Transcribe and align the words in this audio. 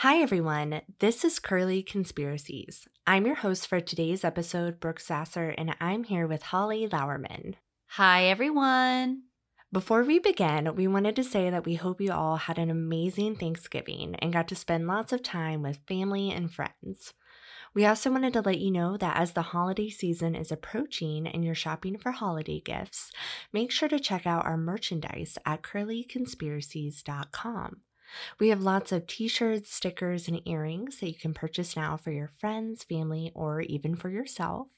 Hi, 0.00 0.16
everyone. 0.22 0.80
This 1.00 1.26
is 1.26 1.38
Curly 1.38 1.82
Conspiracies. 1.82 2.88
I'm 3.06 3.26
your 3.26 3.34
host 3.34 3.66
for 3.66 3.80
today's 3.80 4.24
episode, 4.24 4.80
Brooke 4.80 4.98
Sasser, 4.98 5.50
and 5.58 5.76
I'm 5.78 6.04
here 6.04 6.26
with 6.26 6.44
Holly 6.44 6.88
Lauerman. 6.88 7.56
Hi, 7.88 8.24
everyone. 8.24 9.24
Before 9.70 10.02
we 10.02 10.18
begin, 10.18 10.74
we 10.74 10.86
wanted 10.86 11.16
to 11.16 11.22
say 11.22 11.50
that 11.50 11.66
we 11.66 11.74
hope 11.74 12.00
you 12.00 12.12
all 12.12 12.36
had 12.36 12.56
an 12.56 12.70
amazing 12.70 13.36
Thanksgiving 13.36 14.14
and 14.20 14.32
got 14.32 14.48
to 14.48 14.56
spend 14.56 14.86
lots 14.86 15.12
of 15.12 15.22
time 15.22 15.60
with 15.60 15.80
family 15.86 16.30
and 16.30 16.50
friends. 16.50 17.12
We 17.74 17.84
also 17.84 18.10
wanted 18.10 18.32
to 18.32 18.40
let 18.40 18.58
you 18.58 18.70
know 18.70 18.96
that 18.96 19.18
as 19.18 19.32
the 19.32 19.42
holiday 19.42 19.90
season 19.90 20.34
is 20.34 20.50
approaching 20.50 21.26
and 21.26 21.44
you're 21.44 21.54
shopping 21.54 21.98
for 21.98 22.12
holiday 22.12 22.60
gifts, 22.60 23.12
make 23.52 23.70
sure 23.70 23.90
to 23.90 24.00
check 24.00 24.26
out 24.26 24.46
our 24.46 24.56
merchandise 24.56 25.36
at 25.44 25.60
curlyconspiracies.com. 25.60 27.82
We 28.38 28.48
have 28.48 28.62
lots 28.62 28.92
of 28.92 29.06
t 29.06 29.28
shirts, 29.28 29.74
stickers, 29.74 30.28
and 30.28 30.40
earrings 30.46 31.00
that 31.00 31.08
you 31.08 31.14
can 31.14 31.34
purchase 31.34 31.76
now 31.76 31.96
for 31.96 32.10
your 32.10 32.30
friends, 32.38 32.84
family, 32.84 33.32
or 33.34 33.60
even 33.62 33.96
for 33.96 34.10
yourself. 34.10 34.68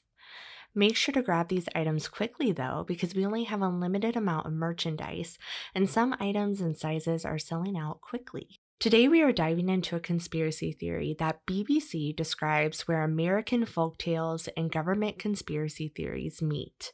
Make 0.75 0.97
sure 0.97 1.13
to 1.13 1.23
grab 1.23 1.49
these 1.49 1.69
items 1.75 2.09
quickly 2.09 2.51
though, 2.51 2.85
because 2.87 3.15
we 3.15 3.27
only 3.27 3.45
have 3.45 3.61
a 3.61 3.69
limited 3.69 4.17
amount 4.17 4.47
of 4.47 4.53
merchandise, 4.53 5.39
and 5.75 5.89
some 5.89 6.17
items 6.19 6.61
and 6.61 6.77
sizes 6.77 7.25
are 7.25 7.39
selling 7.39 7.77
out 7.77 8.01
quickly. 8.01 8.61
Today, 8.81 9.07
we 9.07 9.23
are 9.23 9.33
diving 9.33 9.69
into 9.69 9.95
a 9.95 10.01
conspiracy 10.01 10.73
theory 10.73 11.15
that 11.21 11.47
BBC 11.47 12.17
describes 12.17 12.89
where 12.89 13.05
American 13.05 13.65
folktales 13.65 14.49
and 14.57 14.73
government 14.73 15.21
conspiracy 15.21 15.93
theories 15.95 16.43
meet. 16.43 16.93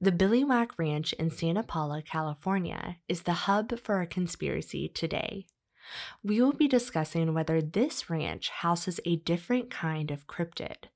The 0.00 0.10
Billywhack 0.10 0.70
Ranch 0.76 1.12
in 1.12 1.30
Santa 1.30 1.62
Paula, 1.62 2.02
California, 2.02 2.96
is 3.06 3.22
the 3.22 3.44
hub 3.44 3.78
for 3.78 4.00
a 4.00 4.08
conspiracy 4.08 4.88
today. 4.88 5.46
We 6.22 6.40
will 6.40 6.52
be 6.52 6.68
discussing 6.68 7.34
whether 7.34 7.60
this 7.60 8.10
ranch 8.10 8.50
houses 8.50 9.00
a 9.04 9.16
different 9.16 9.70
kind 9.70 10.10
of 10.10 10.26
cryptid, 10.26 10.88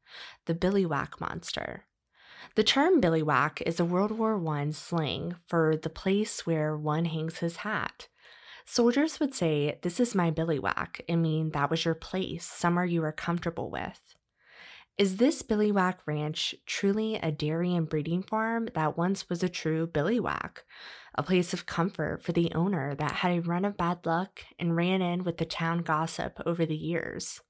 the 0.46 0.54
Billywhack 0.54 1.20
monster. 1.20 1.86
The 2.54 2.62
term 2.62 3.00
billywhack 3.00 3.62
is 3.66 3.80
a 3.80 3.84
World 3.84 4.12
War 4.12 4.40
I 4.48 4.70
slang 4.70 5.36
for 5.46 5.76
the 5.76 5.90
place 5.90 6.46
where 6.46 6.76
one 6.76 7.06
hangs 7.06 7.38
his 7.38 7.56
hat. 7.56 8.08
Soldiers 8.64 9.18
would 9.18 9.34
say, 9.34 9.78
This 9.82 9.98
is 9.98 10.14
my 10.14 10.30
billywhack, 10.30 11.00
and 11.08 11.20
mean 11.20 11.50
that 11.50 11.70
was 11.70 11.84
your 11.84 11.94
place, 11.94 12.44
somewhere 12.44 12.84
you 12.84 13.00
were 13.02 13.12
comfortable 13.12 13.70
with. 13.70 14.14
Is 14.96 15.16
this 15.16 15.42
Billywhack 15.42 15.96
Ranch 16.06 16.54
truly 16.66 17.16
a 17.16 17.32
dairy 17.32 17.74
and 17.74 17.88
breeding 17.88 18.22
farm 18.22 18.68
that 18.74 18.96
once 18.96 19.28
was 19.28 19.42
a 19.42 19.48
true 19.48 19.88
billywhack, 19.88 20.58
a 21.16 21.22
place 21.24 21.52
of 21.52 21.66
comfort 21.66 22.22
for 22.22 22.30
the 22.30 22.52
owner 22.54 22.94
that 22.94 23.10
had 23.10 23.32
a 23.32 23.40
run 23.42 23.64
of 23.64 23.76
bad 23.76 24.06
luck 24.06 24.42
and 24.56 24.76
ran 24.76 25.02
in 25.02 25.24
with 25.24 25.38
the 25.38 25.44
town 25.44 25.78
gossip 25.78 26.40
over 26.46 26.64
the 26.64 26.76
years? 26.76 27.40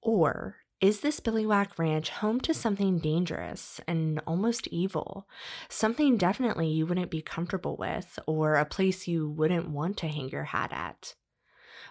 Or 0.00 0.56
is 0.80 1.02
this 1.02 1.20
Billywhack 1.20 1.78
Ranch 1.78 2.08
home 2.08 2.40
to 2.40 2.54
something 2.54 3.00
dangerous 3.00 3.78
and 3.86 4.18
almost 4.26 4.66
evil? 4.68 5.28
Something 5.68 6.16
definitely 6.16 6.68
you 6.68 6.86
wouldn't 6.86 7.10
be 7.10 7.20
comfortable 7.20 7.76
with, 7.76 8.18
or 8.26 8.54
a 8.54 8.64
place 8.64 9.06
you 9.06 9.28
wouldn't 9.28 9.68
want 9.68 9.98
to 9.98 10.08
hang 10.08 10.30
your 10.30 10.44
hat 10.44 10.72
at? 10.72 11.16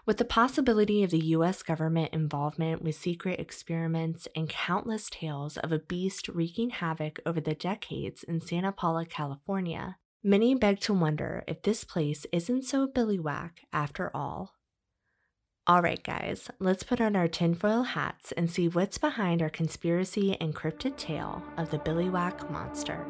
With 0.06 0.18
the 0.18 0.26
possibility 0.26 1.04
of 1.04 1.12
the 1.12 1.26
US 1.36 1.62
government 1.62 2.14
involvement 2.14 2.82
with 2.82 2.96
secret 2.96 3.40
experiments 3.40 4.28
and 4.36 4.50
countless 4.50 5.10
tales 5.10 5.58
of 5.58 5.72
a 5.72 5.80
beast 5.80 6.28
wreaking 6.28 6.72
havoc 6.72 7.20
over 7.26 7.40
the 7.40 7.56
decades 7.56 8.24
in 8.24 8.40
Santa 8.42 8.72
Paula, 8.72 9.06
California, 9.06 9.98
many 10.24 10.56
beg 10.56 10.80
to 10.82 10.94
wonder 10.94 11.44
if 11.48 11.62
this 11.62 11.84
place 11.84 12.26
isn't 12.32 12.64
so 12.64 12.88
billywhack 12.88 13.52
after 13.72 14.10
all. 14.16 14.56
All 15.68 15.84
right, 15.84 16.04
guys, 16.04 16.50
let's 16.58 16.82
put 16.82 17.00
on 17.00 17.16
our 17.16 17.28
tinfoil 17.28 17.84
hats 17.84 18.32
and 18.32 18.50
see 18.50 18.68
what's 18.68 18.98
behind 18.98 19.44
our 19.44 19.52
conspiracy 19.52 20.36
and 20.42 20.56
cryptid 20.56 20.98
tale 20.98 21.44
of 21.58 21.70
the 21.70 21.78
Billywhack 21.78 22.50
monster. 22.50 23.06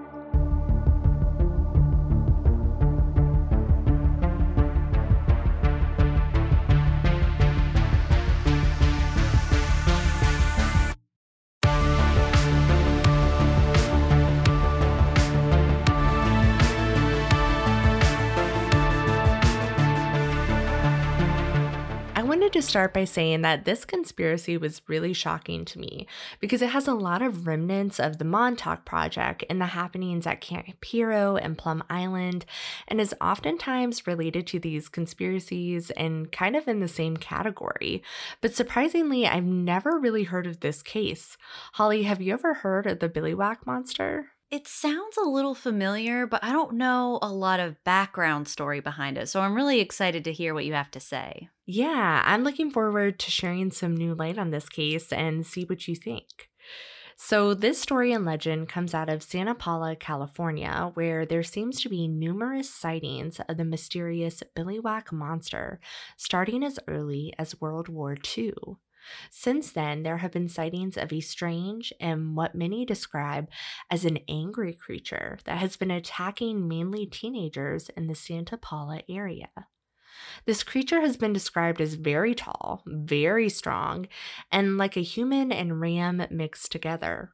To 22.60 22.68
start 22.68 22.94
by 22.94 23.06
saying 23.06 23.42
that 23.42 23.64
this 23.64 23.86
conspiracy 23.86 24.58
was 24.58 24.82
really 24.88 25.14
shocking 25.14 25.64
to 25.64 25.80
me 25.80 26.06
because 26.42 26.62
it 26.62 26.72
has 26.72 26.90
a 26.90 26.94
lot 26.94 27.22
of 27.22 27.48
remnants 27.48 28.02
of 28.02 28.18
the 28.18 28.26
Montauk 28.26 28.84
Project 28.84 29.46
and 29.50 29.62
the 29.62 29.68
happenings 29.68 30.28
at 30.28 30.42
Camp 30.42 30.84
Hero 30.84 31.38
and 31.38 31.58
Plum 31.58 31.82
Island, 31.90 32.46
and 32.86 33.00
is 33.00 33.16
oftentimes 33.22 34.06
related 34.06 34.46
to 34.48 34.60
these 34.60 34.90
conspiracies 34.90 35.90
and 35.92 36.34
kind 36.34 36.58
of 36.58 36.68
in 36.68 36.82
the 36.82 36.90
same 36.90 37.16
category. 37.16 38.04
But 38.42 38.54
surprisingly, 38.54 39.26
I've 39.26 39.46
never 39.46 39.98
really 39.98 40.24
heard 40.24 40.46
of 40.46 40.60
this 40.60 40.84
case. 40.84 41.38
Holly, 41.74 42.04
have 42.04 42.22
you 42.22 42.34
ever 42.34 42.56
heard 42.56 42.86
of 42.86 43.00
the 43.00 43.08
Billywhack 43.08 43.66
monster? 43.66 44.32
It 44.52 44.68
sounds 44.68 45.16
a 45.16 45.30
little 45.30 45.54
familiar, 45.54 46.26
but 46.26 46.44
I 46.44 46.52
don't 46.52 46.74
know 46.74 47.20
a 47.22 47.32
lot 47.32 47.60
of 47.60 47.84
background 47.84 48.48
story 48.48 48.80
behind 48.80 49.16
it. 49.16 49.30
So 49.30 49.42
I'm 49.42 49.54
really 49.54 49.80
excited 49.80 50.24
to 50.24 50.34
hear 50.34 50.56
what 50.56 50.66
you 50.66 50.74
have 50.74 50.90
to 50.92 51.00
say. 51.00 51.50
Yeah, 51.68 52.24
I'm 52.26 52.44
looking 52.44 52.72
forward 52.72 53.20
to 53.20 53.32
sharing 53.32 53.70
some 53.70 53.96
new 53.96 54.16
light 54.16 54.40
on 54.40 54.50
this 54.50 54.68
case 54.68 55.14
and 55.14 55.46
see 55.46 55.66
what 55.66 55.88
you 55.88 55.96
think. 55.96 56.50
So, 57.22 57.54
this 57.54 57.82
story 57.82 58.14
and 58.14 58.24
legend 58.24 58.70
comes 58.70 58.94
out 58.94 59.10
of 59.10 59.22
Santa 59.22 59.54
Paula, 59.54 59.98
California, 59.98 60.92
where 60.94 61.26
there 61.26 61.44
seems 61.44 61.82
to 61.82 61.90
be 61.90 62.08
numerous 62.08 62.70
sightings 62.70 63.42
of 63.42 63.58
the 63.58 63.66
mysterious 63.66 64.42
Billywhack 64.56 65.12
monster 65.12 65.82
starting 66.16 66.64
as 66.64 66.80
early 66.88 67.34
as 67.38 67.60
World 67.60 67.90
War 67.90 68.16
II. 68.38 68.54
Since 69.32 69.72
then, 69.72 70.04
there 70.04 70.18
have 70.18 70.32
been 70.32 70.50
sightings 70.50 70.98
of 70.98 71.12
a 71.12 71.20
strange 71.20 71.94
and 72.00 72.36
what 72.36 72.56
many 72.56 72.86
describe 72.86 73.50
as 73.90 74.06
an 74.06 74.20
angry 74.28 74.74
creature 74.74 75.40
that 75.46 75.58
has 75.58 75.78
been 75.78 75.92
attacking 75.92 76.68
mainly 76.68 77.06
teenagers 77.06 77.90
in 77.90 78.08
the 78.08 78.16
Santa 78.16 78.58
Paula 78.58 79.02
area. 79.10 79.50
This 80.46 80.64
creature 80.64 81.02
has 81.02 81.18
been 81.18 81.34
described 81.34 81.82
as 81.82 81.94
very 81.94 82.36
tall, 82.36 82.84
very 82.86 83.50
strong, 83.50 84.08
and 84.52 84.78
like 84.78 84.98
a 84.98 85.02
human 85.02 85.52
and 85.52 85.80
ram 85.80 86.26
mixed 86.30 86.72
together. 86.72 87.34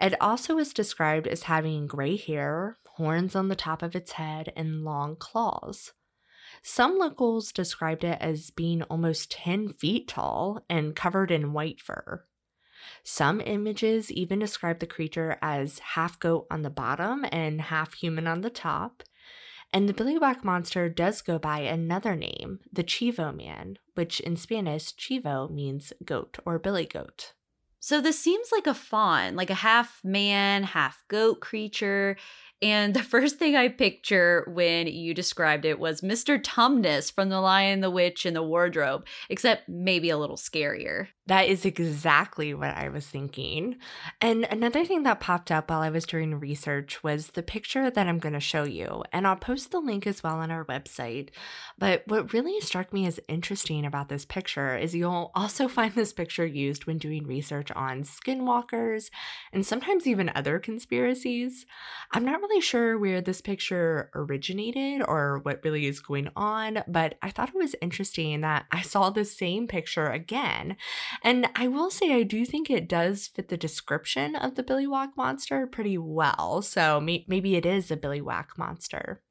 It 0.00 0.20
also 0.20 0.58
is 0.58 0.72
described 0.72 1.26
as 1.26 1.44
having 1.44 1.86
gray 1.86 2.16
hair, 2.16 2.78
horns 2.96 3.34
on 3.34 3.48
the 3.48 3.56
top 3.56 3.82
of 3.82 3.94
its 3.94 4.12
head, 4.12 4.52
and 4.56 4.84
long 4.84 5.16
claws. 5.16 5.92
Some 6.62 6.98
locals 6.98 7.52
described 7.52 8.04
it 8.04 8.18
as 8.20 8.50
being 8.50 8.82
almost 8.84 9.30
10 9.32 9.70
feet 9.70 10.08
tall 10.08 10.64
and 10.68 10.94
covered 10.94 11.30
in 11.30 11.52
white 11.52 11.80
fur. 11.80 12.24
Some 13.02 13.40
images 13.40 14.10
even 14.10 14.38
describe 14.38 14.78
the 14.78 14.86
creature 14.86 15.38
as 15.42 15.78
half 15.80 16.18
goat 16.18 16.46
on 16.50 16.62
the 16.62 16.70
bottom 16.70 17.24
and 17.30 17.60
half 17.60 17.94
human 17.94 18.26
on 18.26 18.42
the 18.42 18.50
top. 18.50 19.02
And 19.72 19.88
the 19.88 19.94
Billywhack 19.94 20.42
monster 20.42 20.88
does 20.88 21.22
go 21.22 21.38
by 21.38 21.60
another 21.60 22.16
name, 22.16 22.60
the 22.72 22.82
Chivo 22.82 23.34
Man, 23.34 23.78
which 23.94 24.18
in 24.20 24.36
Spanish, 24.36 24.94
Chivo 24.94 25.48
means 25.48 25.92
goat 26.04 26.38
or 26.44 26.58
billy 26.58 26.86
goat. 26.86 27.34
So 27.78 28.00
this 28.00 28.18
seems 28.18 28.52
like 28.52 28.66
a 28.66 28.74
faun, 28.74 29.36
like 29.36 29.48
a 29.48 29.54
half 29.54 30.00
man, 30.04 30.64
half 30.64 31.02
goat 31.08 31.40
creature. 31.40 32.16
And 32.62 32.92
the 32.92 33.02
first 33.02 33.36
thing 33.36 33.56
I 33.56 33.68
picture 33.68 34.44
when 34.46 34.86
you 34.86 35.14
described 35.14 35.64
it 35.64 35.78
was 35.78 36.02
Mr. 36.02 36.42
Tumnus 36.42 37.10
from 37.10 37.30
The 37.30 37.40
Lion, 37.40 37.80
the 37.80 37.90
Witch, 37.90 38.26
and 38.26 38.36
the 38.36 38.42
Wardrobe, 38.42 39.06
except 39.30 39.68
maybe 39.68 40.10
a 40.10 40.18
little 40.18 40.36
scarier. 40.36 41.08
That 41.30 41.46
is 41.46 41.64
exactly 41.64 42.54
what 42.54 42.76
I 42.76 42.88
was 42.88 43.06
thinking. 43.06 43.76
And 44.20 44.48
another 44.50 44.84
thing 44.84 45.04
that 45.04 45.20
popped 45.20 45.52
up 45.52 45.70
while 45.70 45.80
I 45.80 45.88
was 45.88 46.04
doing 46.04 46.40
research 46.40 47.04
was 47.04 47.28
the 47.28 47.42
picture 47.44 47.88
that 47.88 48.08
I'm 48.08 48.18
going 48.18 48.32
to 48.32 48.40
show 48.40 48.64
you. 48.64 49.04
And 49.12 49.28
I'll 49.28 49.36
post 49.36 49.70
the 49.70 49.78
link 49.78 50.08
as 50.08 50.24
well 50.24 50.38
on 50.38 50.50
our 50.50 50.64
website. 50.64 51.28
But 51.78 52.02
what 52.08 52.32
really 52.32 52.60
struck 52.60 52.92
me 52.92 53.06
as 53.06 53.20
interesting 53.28 53.86
about 53.86 54.08
this 54.08 54.24
picture 54.24 54.76
is 54.76 54.96
you'll 54.96 55.30
also 55.32 55.68
find 55.68 55.94
this 55.94 56.12
picture 56.12 56.44
used 56.44 56.86
when 56.86 56.98
doing 56.98 57.28
research 57.28 57.70
on 57.76 58.02
skinwalkers 58.02 59.10
and 59.52 59.64
sometimes 59.64 60.08
even 60.08 60.32
other 60.34 60.58
conspiracies. 60.58 61.64
I'm 62.10 62.24
not 62.24 62.40
really 62.40 62.60
sure 62.60 62.98
where 62.98 63.20
this 63.20 63.40
picture 63.40 64.10
originated 64.16 65.04
or 65.06 65.38
what 65.44 65.60
really 65.62 65.86
is 65.86 66.00
going 66.00 66.28
on, 66.34 66.82
but 66.88 67.14
I 67.22 67.30
thought 67.30 67.50
it 67.50 67.54
was 67.54 67.76
interesting 67.80 68.40
that 68.40 68.66
I 68.72 68.82
saw 68.82 69.10
the 69.10 69.24
same 69.24 69.68
picture 69.68 70.06
again 70.06 70.76
and 71.22 71.48
I 71.54 71.68
will 71.68 71.90
say, 71.90 72.12
I 72.12 72.22
do 72.22 72.44
think 72.44 72.70
it 72.70 72.88
does 72.88 73.28
fit 73.28 73.48
the 73.48 73.56
description 73.56 74.34
of 74.34 74.54
the 74.54 74.62
Billywhack 74.62 75.16
monster 75.16 75.66
pretty 75.66 75.98
well. 75.98 76.62
So 76.62 77.00
may- 77.00 77.26
maybe 77.28 77.56
it 77.56 77.66
is 77.66 77.90
a 77.90 77.96
Billywhack 77.96 78.56
monster. 78.56 79.22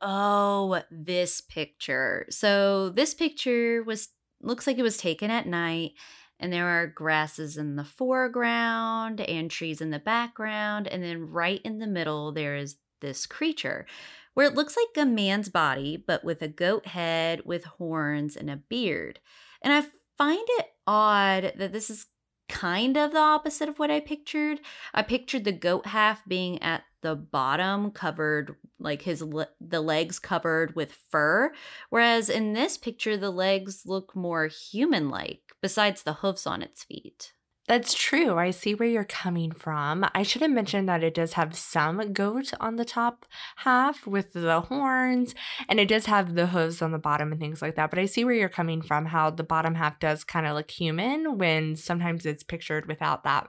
Oh, 0.00 0.82
this 0.90 1.40
picture. 1.40 2.26
So 2.30 2.90
this 2.90 3.14
picture 3.14 3.82
was 3.84 4.08
looks 4.40 4.66
like 4.66 4.78
it 4.78 4.82
was 4.82 4.96
taken 4.96 5.30
at 5.30 5.46
night 5.46 5.92
and 6.40 6.52
there 6.52 6.66
are 6.66 6.88
grasses 6.88 7.56
in 7.56 7.76
the 7.76 7.84
foreground 7.84 9.20
and 9.20 9.50
trees 9.50 9.80
in 9.80 9.90
the 9.90 9.98
background 10.00 10.88
and 10.88 11.02
then 11.02 11.30
right 11.30 11.60
in 11.64 11.78
the 11.78 11.86
middle 11.86 12.32
there 12.32 12.56
is 12.56 12.76
this 13.00 13.24
creature 13.24 13.86
where 14.34 14.46
it 14.46 14.54
looks 14.54 14.76
like 14.76 15.02
a 15.02 15.08
man's 15.08 15.48
body 15.48 15.96
but 15.96 16.24
with 16.24 16.42
a 16.42 16.48
goat 16.48 16.86
head 16.86 17.42
with 17.44 17.64
horns 17.64 18.36
and 18.36 18.50
a 18.50 18.56
beard 18.56 19.20
and 19.62 19.72
i 19.72 19.82
find 20.22 20.46
it 20.50 20.66
odd 20.86 21.52
that 21.56 21.72
this 21.72 21.90
is 21.90 22.06
kind 22.48 22.96
of 22.96 23.10
the 23.10 23.18
opposite 23.18 23.68
of 23.68 23.80
what 23.80 23.90
I 23.90 23.98
pictured. 23.98 24.60
I 24.94 25.02
pictured 25.02 25.42
the 25.42 25.50
goat 25.50 25.86
half 25.86 26.24
being 26.26 26.62
at 26.62 26.84
the 27.00 27.16
bottom 27.16 27.90
covered 27.90 28.54
like 28.78 29.02
his 29.02 29.20
le- 29.20 29.48
the 29.60 29.80
legs 29.80 30.20
covered 30.20 30.76
with 30.76 30.96
fur 31.10 31.52
whereas 31.90 32.30
in 32.30 32.52
this 32.52 32.78
picture 32.78 33.16
the 33.16 33.30
legs 33.30 33.82
look 33.84 34.14
more 34.14 34.46
human 34.46 35.08
like 35.08 35.40
besides 35.60 36.04
the 36.04 36.12
hooves 36.14 36.46
on 36.46 36.62
its 36.62 36.84
feet. 36.84 37.32
That's 37.72 37.94
true. 37.94 38.36
I 38.36 38.50
see 38.50 38.74
where 38.74 38.86
you're 38.86 39.02
coming 39.02 39.50
from. 39.50 40.04
I 40.14 40.24
should 40.24 40.42
have 40.42 40.50
mentioned 40.50 40.86
that 40.90 41.02
it 41.02 41.14
does 41.14 41.32
have 41.32 41.56
some 41.56 42.12
goat 42.12 42.52
on 42.60 42.76
the 42.76 42.84
top 42.84 43.24
half 43.56 44.06
with 44.06 44.34
the 44.34 44.60
horns, 44.60 45.34
and 45.70 45.80
it 45.80 45.88
does 45.88 46.04
have 46.04 46.34
the 46.34 46.48
hooves 46.48 46.82
on 46.82 46.92
the 46.92 46.98
bottom 46.98 47.32
and 47.32 47.40
things 47.40 47.62
like 47.62 47.76
that. 47.76 47.88
But 47.88 47.98
I 47.98 48.04
see 48.04 48.26
where 48.26 48.34
you're 48.34 48.50
coming 48.50 48.82
from, 48.82 49.06
how 49.06 49.30
the 49.30 49.42
bottom 49.42 49.76
half 49.76 49.98
does 49.98 50.22
kind 50.22 50.46
of 50.46 50.54
look 50.54 50.70
human 50.70 51.38
when 51.38 51.74
sometimes 51.76 52.26
it's 52.26 52.42
pictured 52.42 52.88
without 52.88 53.24
that 53.24 53.48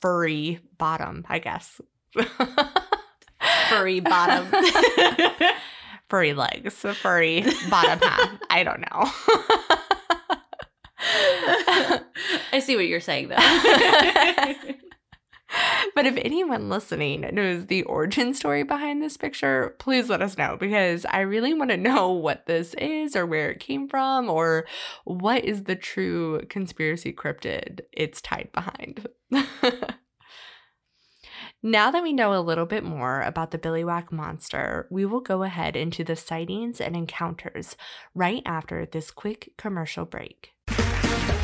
furry 0.00 0.60
bottom, 0.78 1.26
I 1.28 1.38
guess. 1.38 1.78
furry 3.68 4.00
bottom. 4.00 4.50
furry 6.08 6.32
legs, 6.32 6.72
furry 6.72 7.44
bottom 7.68 7.98
half. 7.98 8.30
I 8.48 8.64
don't 8.64 8.80
know. 8.80 9.10
I 12.52 12.60
see 12.60 12.76
what 12.76 12.86
you're 12.86 13.00
saying, 13.00 13.28
though. 13.28 13.36
but 15.94 16.06
if 16.06 16.16
anyone 16.16 16.68
listening 16.68 17.22
knows 17.32 17.66
the 17.66 17.82
origin 17.84 18.34
story 18.34 18.62
behind 18.62 19.02
this 19.02 19.16
picture, 19.16 19.74
please 19.78 20.08
let 20.08 20.22
us 20.22 20.38
know 20.38 20.56
because 20.58 21.06
I 21.06 21.20
really 21.20 21.54
want 21.54 21.70
to 21.70 21.76
know 21.76 22.10
what 22.10 22.46
this 22.46 22.74
is 22.74 23.16
or 23.16 23.26
where 23.26 23.50
it 23.50 23.60
came 23.60 23.88
from 23.88 24.28
or 24.28 24.66
what 25.04 25.44
is 25.44 25.64
the 25.64 25.76
true 25.76 26.42
conspiracy 26.48 27.12
cryptid 27.12 27.80
it's 27.92 28.20
tied 28.20 28.50
behind. 28.52 29.06
Now 31.62 31.90
that 31.90 32.04
we 32.04 32.12
know 32.12 32.34
a 32.34 32.40
little 32.40 32.66
bit 32.66 32.84
more 32.84 33.20
about 33.20 33.50
the 33.50 33.58
Billywhack 33.58 34.12
monster, 34.12 34.86
we 34.92 35.04
will 35.04 35.20
go 35.20 35.42
ahead 35.42 35.74
into 35.74 36.04
the 36.04 36.14
sightings 36.14 36.80
and 36.80 36.94
encounters 36.94 37.76
right 38.14 38.42
after 38.46 38.86
this 38.86 39.10
quick 39.10 39.54
commercial 39.58 40.04
break. 40.04 40.52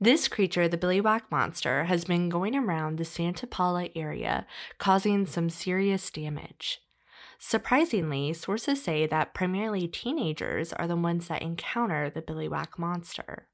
This 0.00 0.28
creature, 0.28 0.68
the 0.68 0.78
Billywhack 0.78 1.22
monster, 1.28 1.84
has 1.84 2.04
been 2.04 2.28
going 2.28 2.54
around 2.54 2.98
the 2.98 3.04
Santa 3.04 3.48
Paula 3.48 3.88
area, 3.96 4.46
causing 4.78 5.26
some 5.26 5.50
serious 5.50 6.08
damage. 6.08 6.80
Surprisingly, 7.40 8.32
sources 8.32 8.80
say 8.80 9.06
that 9.06 9.34
primarily 9.34 9.88
teenagers 9.88 10.72
are 10.72 10.86
the 10.86 10.94
ones 10.94 11.26
that 11.26 11.42
encounter 11.42 12.10
the 12.10 12.22
Billywhack 12.22 12.78
monster. 12.78 13.48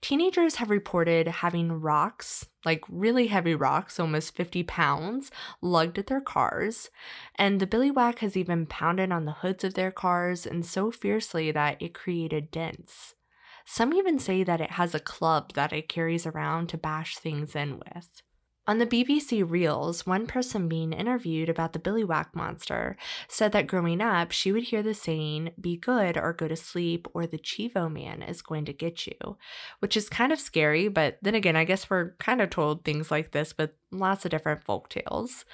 Teenagers 0.00 0.56
have 0.56 0.70
reported 0.70 1.26
having 1.26 1.80
rocks, 1.80 2.46
like 2.64 2.84
really 2.88 3.26
heavy 3.26 3.56
rocks, 3.56 3.98
almost 3.98 4.36
50 4.36 4.62
pounds, 4.62 5.32
lugged 5.60 5.98
at 5.98 6.06
their 6.06 6.20
cars, 6.20 6.88
and 7.34 7.58
the 7.58 7.66
Billywhack 7.66 8.20
has 8.20 8.36
even 8.36 8.66
pounded 8.66 9.10
on 9.10 9.24
the 9.24 9.32
hoods 9.32 9.64
of 9.64 9.74
their 9.74 9.90
cars 9.90 10.46
and 10.46 10.64
so 10.64 10.92
fiercely 10.92 11.50
that 11.50 11.82
it 11.82 11.94
created 11.94 12.52
dents. 12.52 13.14
Some 13.64 13.92
even 13.94 14.18
say 14.18 14.44
that 14.44 14.60
it 14.60 14.72
has 14.72 14.94
a 14.94 15.00
club 15.00 15.54
that 15.54 15.72
it 15.72 15.88
carries 15.88 16.26
around 16.26 16.68
to 16.68 16.78
bash 16.78 17.16
things 17.16 17.56
in 17.56 17.78
with. 17.78 18.22
On 18.66 18.78
the 18.78 18.86
BBC 18.86 19.44
Reels, 19.48 20.06
one 20.06 20.26
person 20.26 20.68
being 20.68 20.94
interviewed 20.94 21.50
about 21.50 21.74
the 21.74 21.78
Billywhack 21.78 22.34
monster 22.34 22.96
said 23.28 23.52
that 23.52 23.66
growing 23.66 24.00
up, 24.00 24.32
she 24.32 24.52
would 24.52 24.62
hear 24.64 24.82
the 24.82 24.94
saying, 24.94 25.50
be 25.60 25.76
good 25.76 26.16
or 26.16 26.32
go 26.32 26.48
to 26.48 26.56
sleep, 26.56 27.06
or 27.12 27.26
the 27.26 27.36
Chivo 27.36 27.92
man 27.92 28.22
is 28.22 28.40
going 28.40 28.64
to 28.64 28.72
get 28.72 29.06
you, 29.06 29.36
which 29.80 29.98
is 29.98 30.08
kind 30.08 30.32
of 30.32 30.40
scary, 30.40 30.88
but 30.88 31.18
then 31.20 31.34
again, 31.34 31.56
I 31.56 31.64
guess 31.64 31.90
we're 31.90 32.12
kind 32.12 32.40
of 32.40 32.48
told 32.48 32.84
things 32.84 33.10
like 33.10 33.32
this 33.32 33.54
with 33.58 33.72
lots 33.92 34.24
of 34.24 34.30
different 34.30 34.64
folk 34.64 34.88
tales. 34.88 35.44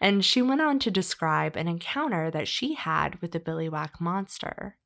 And 0.00 0.24
she 0.24 0.40
went 0.40 0.62
on 0.62 0.78
to 0.80 0.90
describe 0.90 1.56
an 1.56 1.68
encounter 1.68 2.30
that 2.30 2.48
she 2.48 2.72
had 2.72 3.20
with 3.20 3.32
the 3.32 3.40
Billywhack 3.40 4.00
monster. 4.00 4.76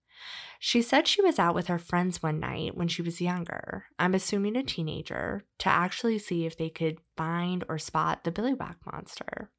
She 0.58 0.82
said 0.82 1.06
she 1.06 1.22
was 1.22 1.38
out 1.38 1.55
with 1.55 1.69
her 1.69 1.78
friends 1.78 2.22
one 2.22 2.40
night 2.40 2.76
when 2.76 2.88
she 2.88 3.00
was 3.00 3.20
younger, 3.20 3.87
I'm 3.99 4.14
assuming 4.14 4.56
a 4.56 4.64
teenager, 4.64 5.44
to 5.58 5.69
actually 5.69 6.19
see 6.19 6.46
if 6.46 6.56
they 6.56 6.69
could 6.69 6.98
find 7.17 7.65
or 7.69 7.79
spot 7.79 8.24
the 8.24 8.32
Billywhack 8.32 8.77
monster. 8.84 9.50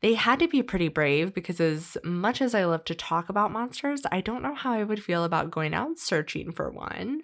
They 0.00 0.14
had 0.14 0.38
to 0.40 0.48
be 0.48 0.62
pretty 0.62 0.88
brave 0.88 1.34
because, 1.34 1.60
as 1.60 1.96
much 2.04 2.40
as 2.40 2.54
I 2.54 2.64
love 2.64 2.84
to 2.84 2.94
talk 2.94 3.28
about 3.28 3.52
monsters, 3.52 4.02
I 4.12 4.20
don't 4.20 4.42
know 4.42 4.54
how 4.54 4.72
I 4.72 4.84
would 4.84 5.02
feel 5.02 5.24
about 5.24 5.50
going 5.50 5.74
out 5.74 5.98
searching 5.98 6.52
for 6.52 6.70
one. 6.70 7.22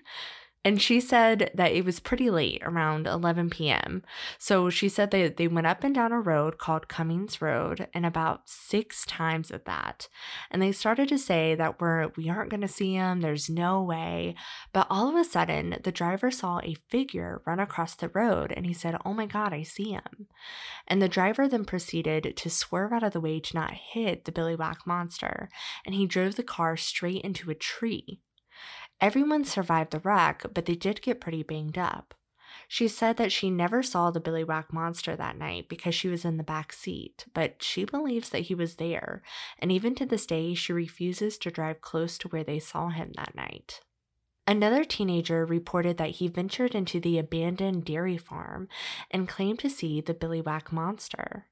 And 0.64 0.80
she 0.80 1.00
said 1.00 1.50
that 1.54 1.73
it 1.73 1.85
was 1.85 2.00
pretty 2.00 2.30
late, 2.30 2.62
around 2.64 3.06
11 3.06 3.50
p.m. 3.50 4.02
So 4.38 4.71
she 4.71 4.88
said 4.88 5.11
they, 5.11 5.28
they 5.28 5.47
went 5.47 5.66
up 5.66 5.85
and 5.85 5.94
down 5.94 6.12
a 6.12 6.21
road 6.21 6.56
called 6.56 6.88
Cummings 6.88 7.42
Road, 7.42 7.88
and 7.92 8.06
about 8.06 8.49
six 8.49 9.04
times 9.04 9.50
at 9.50 9.66
that. 9.66 10.09
And 10.50 10.62
they 10.62 10.73
started 10.73 11.09
to 11.11 11.18
say 11.18 11.54
that 11.54 11.80
we're, 11.80 12.09
we 12.16 12.30
aren't 12.30 12.50
going 12.50 12.62
to 12.62 12.68
see 12.68 12.94
him, 12.94 13.21
there's 13.21 13.50
no 13.50 13.83
way. 13.83 14.35
But 14.73 14.87
all 14.88 15.09
of 15.09 15.16
a 15.16 15.25
sudden, 15.25 15.76
the 15.85 15.92
driver 15.92 16.30
saw 16.30 16.61
a 16.61 16.76
figure 16.88 17.42
run 17.44 17.61
across 17.61 17.94
the 17.94 18.09
road, 18.09 18.52
and 18.56 18.64
he 18.64 18.73
said, 18.73 18.97
Oh 19.04 19.12
my 19.12 19.26
God, 19.26 19.52
I 19.52 19.64
see 19.64 19.90
him. 19.90 20.28
And 20.88 21.02
the 21.02 21.09
driver 21.09 21.47
then 21.49 21.66
proceeded 21.66 22.37
to 22.37 22.49
swerve 22.49 22.92
out 22.92 23.02
of 23.02 23.12
the 23.12 23.21
way 23.21 23.40
to 23.40 23.54
not 23.54 23.73
hit 23.73 24.25
the 24.25 24.33
Billy 24.33 24.54
Billywhack 24.54 24.87
monster, 24.87 25.49
and 25.85 25.94
he 25.94 26.06
drove 26.06 26.37
the 26.37 26.42
car 26.42 26.76
straight 26.76 27.23
into 27.23 27.50
a 27.50 27.54
tree. 27.54 28.21
Everyone 29.00 29.44
survived 29.44 29.90
the 29.90 29.98
wreck, 30.00 30.44
but 30.54 30.64
they 30.64 30.74
did 30.74 31.02
get 31.02 31.20
pretty 31.20 31.42
banged 31.42 31.78
up. 31.78 32.14
She 32.68 32.88
said 32.88 33.16
that 33.16 33.32
she 33.32 33.50
never 33.50 33.82
saw 33.82 34.10
the 34.10 34.20
Billywhack 34.20 34.72
monster 34.72 35.16
that 35.16 35.36
night 35.36 35.68
because 35.68 35.94
she 35.94 36.08
was 36.08 36.24
in 36.24 36.36
the 36.36 36.44
back 36.44 36.72
seat, 36.72 37.26
but 37.34 37.62
she 37.62 37.84
believes 37.84 38.30
that 38.30 38.42
he 38.42 38.54
was 38.54 38.76
there, 38.76 39.22
and 39.58 39.70
even 39.72 39.94
to 39.96 40.06
this 40.06 40.26
day, 40.26 40.54
she 40.54 40.72
refuses 40.72 41.36
to 41.38 41.50
drive 41.50 41.80
close 41.80 42.16
to 42.18 42.28
where 42.28 42.44
they 42.44 42.58
saw 42.58 42.88
him 42.88 43.12
that 43.16 43.34
night. 43.34 43.80
Another 44.46 44.84
teenager 44.84 45.44
reported 45.44 45.96
that 45.96 46.10
he 46.10 46.28
ventured 46.28 46.74
into 46.74 47.00
the 47.00 47.18
abandoned 47.18 47.84
dairy 47.84 48.18
farm 48.18 48.68
and 49.10 49.28
claimed 49.28 49.58
to 49.60 49.70
see 49.70 50.00
the 50.00 50.14
Billywhack 50.14 50.70
monster. 50.70 51.46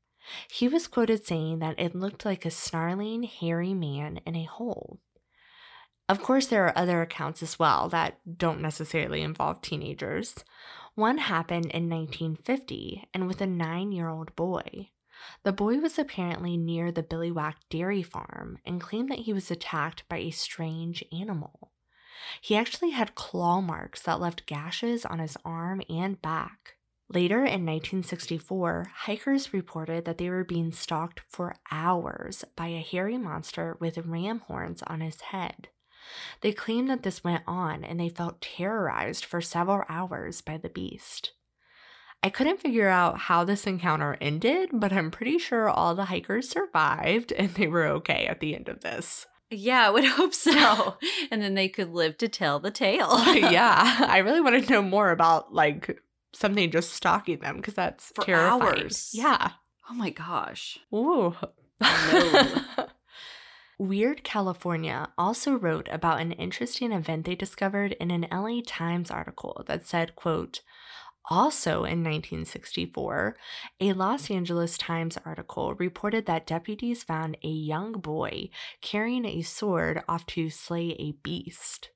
He 0.51 0.69
was 0.69 0.89
quoted 0.89 1.25
saying 1.25 1.59
that 1.61 1.81
it 1.81 1.95
looked 1.95 2.25
like 2.25 2.45
a 2.45 2.51
snarling, 2.51 3.25
hairy 3.25 3.75
man 3.75 4.21
in 4.27 4.37
a 4.37 4.45
hole. 4.45 5.01
Of 6.09 6.23
course, 6.23 6.47
there 6.47 6.67
are 6.67 6.77
other 6.77 7.01
accounts 7.01 7.43
as 7.43 7.59
well 7.59 7.89
that 7.89 8.19
don't 8.39 8.61
necessarily 8.61 9.23
involve 9.23 9.63
teenagers. 9.63 10.45
One 10.95 11.19
happened 11.19 11.67
in 11.67 11.89
1950 11.89 13.09
and 13.15 13.27
with 13.27 13.41
a 13.41 13.47
nine 13.47 13.93
year 13.93 14.09
old 14.09 14.35
boy. 14.37 14.91
The 15.45 15.53
boy 15.53 15.79
was 15.79 15.99
apparently 15.99 16.57
near 16.57 16.91
the 16.91 17.03
Billywhack 17.03 17.55
dairy 17.71 18.03
farm 18.03 18.59
and 18.67 18.81
claimed 18.81 19.11
that 19.11 19.21
he 19.21 19.33
was 19.33 19.51
attacked 19.51 20.09
by 20.09 20.19
a 20.19 20.31
strange 20.31 21.05
animal. 21.13 21.71
He 22.41 22.57
actually 22.57 22.91
had 22.91 23.15
claw 23.15 23.61
marks 23.61 24.03
that 24.03 24.21
left 24.21 24.47
gashes 24.47 25.05
on 25.05 25.19
his 25.19 25.37
arm 25.45 25.83
and 25.89 26.21
back. 26.21 26.77
Later 27.09 27.39
in 27.39 27.67
1964, 27.67 28.93
hikers 28.95 29.53
reported 29.53 30.05
that 30.05 30.19
they 30.19 30.31
were 30.31 30.45
being 30.45 30.73
stalked 30.73 31.21
for 31.29 31.57
hours 31.71 32.45
by 32.57 32.69
a 32.69 32.81
hairy 32.81 33.19
monster 33.19 33.77
with 33.81 33.99
ram 33.99 34.41
horns 34.41 34.83
on 34.87 35.01
his 35.01 35.21
head. 35.21 35.69
They 36.41 36.53
claimed 36.53 36.91
that 36.91 37.03
this 37.03 37.23
went 37.25 37.43
on 37.47 37.85
and 37.85 37.99
they 38.01 38.09
felt 38.09 38.41
terrorized 38.41 39.25
for 39.25 39.41
several 39.41 39.85
hours 39.89 40.41
by 40.41 40.57
the 40.59 40.69
beast. 40.69 41.33
I 42.23 42.31
couldn't 42.31 42.61
figure 42.61 42.89
out 42.89 43.19
how 43.19 43.43
this 43.45 43.67
encounter 43.67 44.17
ended, 44.21 44.71
but 44.73 44.93
I'm 44.93 45.11
pretty 45.11 45.39
sure 45.39 45.69
all 45.69 45.95
the 45.95 46.05
hikers 46.05 46.49
survived 46.49 47.33
and 47.33 47.51
they 47.51 47.67
were 47.67 47.87
okay 47.87 48.27
at 48.27 48.39
the 48.41 48.55
end 48.55 48.69
of 48.69 48.81
this. 48.81 49.27
Yeah, 49.51 49.87
I 49.87 49.91
would 49.91 50.05
hope 50.19 50.33
so. 50.33 50.97
and 51.31 51.43
then 51.43 51.55
they 51.55 51.69
could 51.69 51.91
live 51.91 52.17
to 52.19 52.29
tell 52.29 52.61
the 52.61 52.71
tale. 52.71 53.19
yeah, 53.35 54.07
I 54.09 54.19
really 54.19 54.41
want 54.41 54.65
to 54.65 54.73
know 54.73 54.83
more 54.83 55.11
about 55.11 55.53
like 55.53 56.01
something 56.33 56.71
just 56.71 56.93
stalking 56.93 57.41
them 57.41 57.57
because 57.57 57.75
that's 57.75 58.13
For 58.15 58.25
terrifying. 58.25 58.63
hours. 58.63 59.11
Yeah. 59.13 59.51
Oh 59.91 59.95
my 59.95 60.11
gosh. 60.11 60.79
Ooh. 60.95 61.35
No. 61.81 62.63
Weird 63.83 64.23
California 64.23 65.09
also 65.19 65.59
wrote 65.59 65.89
about 65.91 66.21
an 66.21 66.31
interesting 66.31 66.93
event 66.93 67.27
they 67.27 67.35
discovered 67.35 67.97
in 67.99 68.13
an 68.13 68.29
LA 68.31 68.61
Times 68.65 69.11
article 69.11 69.65
that 69.67 69.89
said, 69.89 70.15
quote, 70.15 70.61
also 71.29 71.79
in 71.79 72.05
1964, 72.05 73.37
a 73.81 73.93
Los 73.93 74.31
Angeles 74.31 74.79
Times 74.79 75.19
article 75.25 75.75
reported 75.75 76.27
that 76.27 76.47
deputies 76.47 77.03
found 77.03 77.37
a 77.43 77.49
young 77.49 77.95
boy 77.95 78.51
carrying 78.83 79.25
a 79.25 79.43
sword 79.43 80.05
off 80.09 80.27
to 80.27 80.49
slay 80.49 80.91
a 81.01 81.17
beast. 81.25 81.91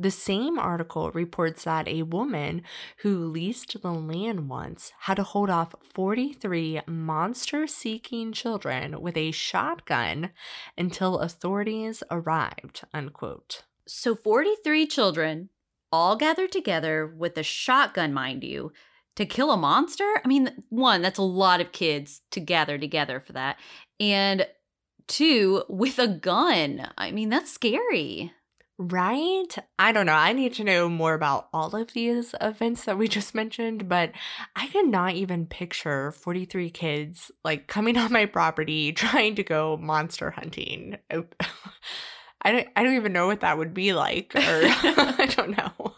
The 0.00 0.10
same 0.10 0.58
article 0.58 1.10
reports 1.10 1.64
that 1.64 1.86
a 1.86 2.04
woman 2.04 2.62
who 3.02 3.18
leased 3.18 3.82
the 3.82 3.92
land 3.92 4.48
once 4.48 4.92
had 5.00 5.18
to 5.18 5.22
hold 5.22 5.50
off 5.50 5.74
43 5.92 6.80
monster 6.86 7.66
seeking 7.66 8.32
children 8.32 9.02
with 9.02 9.14
a 9.18 9.30
shotgun 9.30 10.30
until 10.78 11.18
authorities 11.18 12.02
arrived. 12.10 12.80
Unquote. 12.94 13.64
So 13.86 14.14
43 14.14 14.86
children 14.86 15.50
all 15.92 16.16
gathered 16.16 16.52
together 16.52 17.06
with 17.06 17.36
a 17.36 17.42
shotgun, 17.42 18.14
mind 18.14 18.42
you, 18.42 18.72
to 19.16 19.26
kill 19.26 19.50
a 19.50 19.58
monster? 19.58 20.10
I 20.24 20.26
mean, 20.26 20.64
one, 20.70 21.02
that's 21.02 21.18
a 21.18 21.22
lot 21.22 21.60
of 21.60 21.72
kids 21.72 22.22
to 22.30 22.40
gather 22.40 22.78
together 22.78 23.20
for 23.20 23.34
that. 23.34 23.58
And 23.98 24.46
two, 25.08 25.64
with 25.68 25.98
a 25.98 26.08
gun. 26.08 26.88
I 26.96 27.10
mean, 27.10 27.28
that's 27.28 27.52
scary. 27.52 28.32
Right? 28.82 29.54
I 29.78 29.92
don't 29.92 30.06
know. 30.06 30.14
I 30.14 30.32
need 30.32 30.54
to 30.54 30.64
know 30.64 30.88
more 30.88 31.12
about 31.12 31.50
all 31.52 31.76
of 31.76 31.92
these 31.92 32.34
events 32.40 32.86
that 32.86 32.96
we 32.96 33.08
just 33.18 33.34
mentioned, 33.34 33.90
but 33.90 34.12
I 34.56 34.68
could 34.68 34.86
not 34.86 35.12
even 35.12 35.44
picture 35.44 36.12
43 36.12 36.70
kids 36.70 37.30
like 37.44 37.66
coming 37.66 37.98
on 37.98 38.10
my 38.10 38.24
property 38.24 38.92
trying 38.94 39.34
to 39.34 39.42
go 39.42 39.76
monster 39.76 40.30
hunting. 40.30 40.96
Oh, 41.12 41.26
I 42.40 42.52
don't, 42.52 42.68
I 42.74 42.82
don't 42.82 42.96
even 42.96 43.12
know 43.12 43.26
what 43.26 43.40
that 43.40 43.58
would 43.58 43.74
be 43.74 43.92
like, 43.92 44.34
or 44.34 44.40
I 44.40 45.30
don't 45.36 45.58
know. 45.58 45.94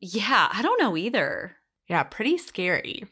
Yeah, 0.00 0.48
I 0.50 0.60
don't 0.60 0.82
know 0.82 0.96
either. 0.96 1.54
Yeah, 1.86 2.02
pretty 2.02 2.36
scary. 2.36 3.04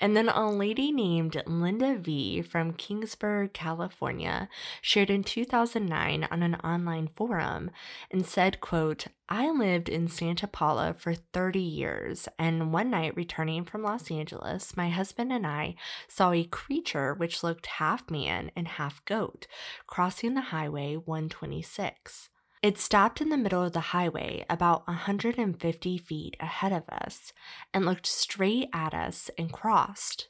And 0.00 0.16
then 0.16 0.28
a 0.28 0.50
lady 0.50 0.92
named 0.92 1.42
Linda 1.46 1.96
V 1.96 2.42
from 2.42 2.74
Kingsburg, 2.74 3.52
California, 3.52 4.48
shared 4.80 5.10
in 5.10 5.24
2009 5.24 6.28
on 6.30 6.42
an 6.42 6.54
online 6.56 7.08
forum 7.08 7.70
and 8.10 8.24
said, 8.24 8.60
quote, 8.60 9.06
I 9.28 9.50
lived 9.50 9.88
in 9.88 10.08
Santa 10.08 10.46
Paula 10.46 10.94
for 10.94 11.14
30 11.14 11.58
years, 11.58 12.28
and 12.38 12.72
one 12.72 12.90
night 12.90 13.16
returning 13.16 13.64
from 13.64 13.82
Los 13.82 14.10
Angeles, 14.10 14.76
my 14.76 14.88
husband 14.88 15.32
and 15.32 15.46
I 15.46 15.74
saw 16.06 16.32
a 16.32 16.44
creature 16.44 17.12
which 17.14 17.42
looked 17.42 17.66
half 17.66 18.08
man 18.08 18.50
and 18.56 18.68
half 18.68 19.04
goat 19.04 19.46
crossing 19.86 20.34
the 20.34 20.40
highway 20.40 20.94
126. 20.94 22.30
It 22.60 22.76
stopped 22.76 23.20
in 23.20 23.28
the 23.28 23.36
middle 23.36 23.62
of 23.62 23.72
the 23.72 23.80
highway 23.80 24.44
about 24.50 24.86
150 24.88 25.98
feet 25.98 26.36
ahead 26.40 26.72
of 26.72 26.88
us 26.88 27.32
and 27.72 27.84
looked 27.84 28.06
straight 28.06 28.68
at 28.72 28.94
us 28.94 29.30
and 29.38 29.52
crossed. 29.52 30.28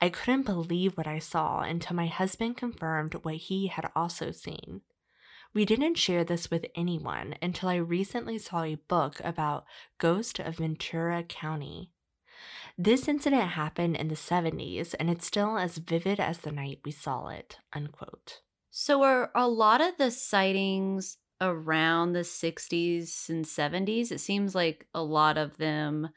I 0.00 0.08
couldn't 0.08 0.46
believe 0.46 0.96
what 0.96 1.08
I 1.08 1.18
saw 1.18 1.60
until 1.60 1.96
my 1.96 2.06
husband 2.06 2.56
confirmed 2.56 3.14
what 3.22 3.34
he 3.34 3.66
had 3.66 3.90
also 3.96 4.30
seen. 4.30 4.82
We 5.52 5.64
didn't 5.64 5.98
share 5.98 6.24
this 6.24 6.50
with 6.50 6.66
anyone 6.76 7.34
until 7.42 7.68
I 7.68 7.76
recently 7.76 8.38
saw 8.38 8.62
a 8.62 8.76
book 8.88 9.20
about 9.24 9.64
Ghost 9.98 10.38
of 10.38 10.58
Ventura 10.58 11.22
County. 11.22 11.90
This 12.78 13.08
incident 13.08 13.50
happened 13.50 13.96
in 13.96 14.08
the 14.08 14.16
70s 14.16 14.94
and 14.98 15.10
it's 15.10 15.26
still 15.26 15.56
as 15.56 15.78
vivid 15.78 16.20
as 16.20 16.38
the 16.38 16.52
night 16.52 16.80
we 16.84 16.90
saw 16.90 17.28
it. 17.28 17.58
Unquote. 17.72 18.40
So 18.70 19.02
are 19.02 19.30
a 19.34 19.48
lot 19.48 19.80
of 19.80 19.96
the 19.96 20.10
sightings 20.10 21.18
around 21.40 22.12
the 22.12 22.24
60s 22.24 23.28
and 23.28 23.44
70s? 23.44 24.12
It 24.12 24.20
seems 24.20 24.54
like 24.54 24.86
a 24.94 25.02
lot 25.02 25.36
of 25.38 25.56
them 25.56 26.10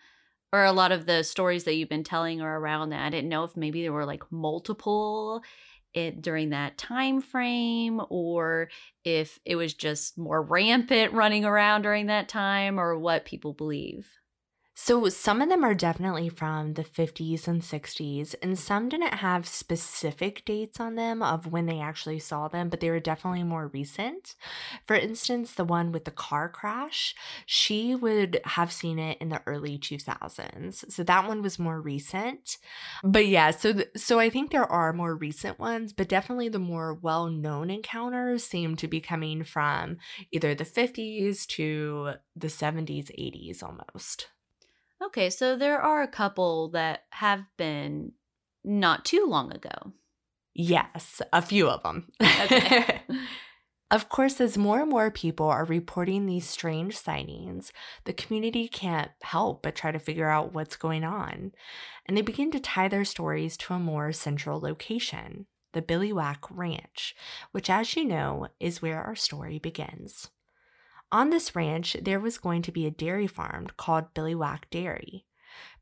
or 0.53 0.63
a 0.63 0.71
lot 0.71 0.91
of 0.91 1.05
the 1.05 1.23
stories 1.23 1.65
that 1.65 1.75
you've 1.75 1.89
been 1.89 2.03
telling 2.03 2.41
are 2.41 2.57
around 2.57 2.89
that. 2.89 3.05
I 3.05 3.09
didn't 3.09 3.29
know 3.29 3.43
if 3.43 3.57
maybe 3.57 3.81
there 3.81 3.93
were 3.93 4.05
like 4.05 4.23
multiple 4.31 5.43
it 5.93 6.21
during 6.21 6.51
that 6.51 6.77
time 6.77 7.21
frame 7.21 8.01
or 8.09 8.69
if 9.03 9.39
it 9.45 9.55
was 9.55 9.73
just 9.73 10.17
more 10.17 10.41
rampant 10.41 11.13
running 11.13 11.43
around 11.43 11.81
during 11.81 12.07
that 12.07 12.29
time 12.29 12.79
or 12.79 12.97
what 12.97 13.25
people 13.25 13.53
believe. 13.53 14.07
So, 14.79 15.09
some 15.09 15.41
of 15.41 15.49
them 15.49 15.63
are 15.63 15.73
definitely 15.73 16.29
from 16.29 16.75
the 16.75 16.83
50s 16.83 17.47
and 17.47 17.63
60s, 17.63 18.35
and 18.43 18.59
some 18.59 18.89
didn't 18.89 19.15
have 19.15 19.47
specific 19.47 20.45
dates 20.45 20.79
on 20.79 20.93
them 20.93 21.23
of 21.23 21.47
when 21.47 21.65
they 21.65 21.79
actually 21.79 22.19
saw 22.19 22.47
them, 22.47 22.69
but 22.69 22.79
they 22.79 22.91
were 22.91 22.99
definitely 22.99 23.43
more 23.43 23.69
recent. 23.69 24.35
For 24.85 24.95
instance, 24.95 25.55
the 25.55 25.65
one 25.65 25.91
with 25.91 26.05
the 26.05 26.11
car 26.11 26.47
crash, 26.47 27.15
she 27.47 27.95
would 27.95 28.39
have 28.45 28.71
seen 28.71 28.99
it 28.99 29.17
in 29.19 29.29
the 29.29 29.41
early 29.47 29.79
2000s. 29.79 30.85
So, 30.89 31.01
that 31.03 31.27
one 31.27 31.41
was 31.41 31.57
more 31.57 31.81
recent. 31.81 32.57
But 33.03 33.25
yeah, 33.25 33.49
so 33.49 33.73
th- 33.73 33.89
so 33.95 34.19
I 34.19 34.29
think 34.29 34.51
there 34.51 34.71
are 34.71 34.93
more 34.93 35.15
recent 35.15 35.57
ones, 35.57 35.91
but 35.91 36.07
definitely 36.07 36.49
the 36.49 36.59
more 36.59 36.93
well-known 36.93 37.71
encounters 37.71 38.43
seem 38.43 38.75
to 38.75 38.87
be 38.87 39.01
coming 39.01 39.43
from 39.43 39.97
either 40.31 40.53
the 40.53 40.65
50s 40.65 41.47
to 41.47 42.11
the 42.35 42.49
70s, 42.49 43.09
80s 43.17 43.63
almost. 43.63 44.27
Okay, 45.03 45.29
so 45.29 45.55
there 45.55 45.79
are 45.79 46.01
a 46.01 46.07
couple 46.07 46.69
that 46.69 47.03
have 47.11 47.45
been 47.57 48.13
not 48.63 49.05
too 49.05 49.25
long 49.27 49.51
ago. 49.53 49.93
Yes, 50.53 51.21
a 51.31 51.41
few 51.41 51.69
of 51.69 51.83
them. 51.83 52.07
Okay. 52.21 53.01
of 53.91 54.09
course, 54.09 54.41
as 54.41 54.57
more 54.57 54.81
and 54.81 54.89
more 54.89 55.11
people 55.11 55.47
are 55.47 55.65
reporting 55.65 56.25
these 56.25 56.49
strange 56.49 56.97
sightings, 56.97 57.71
the 58.05 58.13
community 58.13 58.67
can't 58.67 59.11
help 59.21 59.61
but 59.61 59.75
try 59.75 59.91
to 59.91 59.99
figure 59.99 60.29
out 60.29 60.53
what's 60.53 60.75
going 60.75 61.03
on. 61.03 61.51
And 62.07 62.17
they 62.17 62.21
begin 62.21 62.49
to 62.51 62.59
tie 62.59 62.87
their 62.87 63.05
stories 63.05 63.55
to 63.57 63.75
a 63.75 63.79
more 63.79 64.11
central 64.11 64.59
location, 64.59 65.45
the 65.73 65.81
Billywhack 65.83 66.39
Ranch, 66.49 67.15
which, 67.51 67.69
as 67.69 67.95
you 67.95 68.03
know, 68.03 68.47
is 68.59 68.81
where 68.81 69.03
our 69.03 69.15
story 69.15 69.59
begins. 69.59 70.31
On 71.11 71.29
this 71.29 71.55
ranch, 71.55 71.95
there 72.01 72.19
was 72.19 72.37
going 72.37 72.61
to 72.63 72.71
be 72.71 72.85
a 72.85 72.91
dairy 72.91 73.27
farm 73.27 73.67
called 73.77 74.13
Billywhack 74.13 74.63
Dairy. 74.69 75.25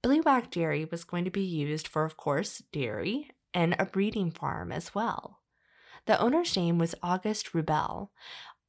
Billywhack 0.03 0.51
Dairy 0.51 0.86
was 0.86 1.03
going 1.03 1.25
to 1.25 1.32
be 1.32 1.44
used 1.44 1.88
for, 1.88 2.05
of 2.05 2.15
course, 2.15 2.62
dairy 2.72 3.32
and 3.53 3.75
a 3.79 3.86
breeding 3.86 4.29
farm 4.29 4.72
as 4.72 4.94
well. 4.94 5.39
The 6.05 6.20
owner's 6.20 6.55
name 6.55 6.77
was 6.77 6.94
August 7.01 7.53
Rubel. 7.53 8.10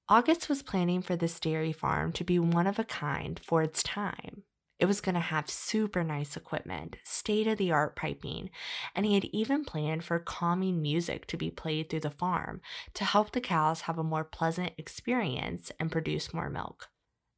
August 0.08 0.48
was 0.48 0.62
planning 0.62 1.02
for 1.02 1.14
this 1.14 1.38
dairy 1.38 1.72
farm 1.72 2.12
to 2.12 2.24
be 2.24 2.38
one 2.38 2.66
of 2.66 2.78
a 2.78 2.84
kind 2.84 3.38
for 3.44 3.62
its 3.62 3.82
time. 3.82 4.44
It 4.78 4.86
was 4.86 5.00
going 5.00 5.14
to 5.14 5.20
have 5.20 5.48
super 5.48 6.04
nice 6.04 6.36
equipment, 6.36 6.96
state 7.02 7.46
of 7.46 7.56
the 7.56 7.72
art 7.72 7.96
piping, 7.96 8.50
and 8.94 9.06
he 9.06 9.14
had 9.14 9.24
even 9.26 9.64
planned 9.64 10.04
for 10.04 10.18
calming 10.18 10.82
music 10.82 11.26
to 11.28 11.38
be 11.38 11.50
played 11.50 11.88
through 11.88 12.00
the 12.00 12.10
farm 12.10 12.60
to 12.94 13.04
help 13.04 13.32
the 13.32 13.40
cows 13.40 13.82
have 13.82 13.98
a 13.98 14.04
more 14.04 14.24
pleasant 14.24 14.72
experience 14.76 15.72
and 15.80 15.90
produce 15.90 16.34
more 16.34 16.50
milk. 16.50 16.88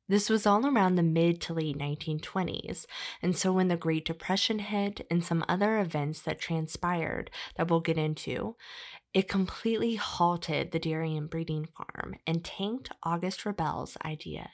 This 0.09 0.31
was 0.31 0.47
all 0.47 0.67
around 0.67 0.95
the 0.95 1.03
mid 1.03 1.41
to 1.43 1.55
late 1.55 1.77
1920s, 1.77 2.87
and 3.23 3.37
so 3.37 3.53
when 3.53 3.69
the 3.69 3.77
Great 3.77 4.07
Depression 4.07 4.59
hit 4.59 5.07
and 5.11 5.23
some 5.23 5.45
other 5.49 5.79
events 5.79 6.23
that 6.23 6.41
transpired 6.41 7.31
that 7.57 7.69
we'll 7.69 7.81
get 7.81 7.99
into, 7.99 8.57
it 9.13 9.29
completely 9.29 9.97
halted 9.97 10.71
the 10.71 10.79
dairy 10.79 11.15
and 11.15 11.29
breeding 11.29 11.67
farm 11.67 12.17
and 12.27 12.43
tanked 12.43 12.91
August 13.03 13.45
Rubel's 13.45 13.99
idea. 14.03 14.51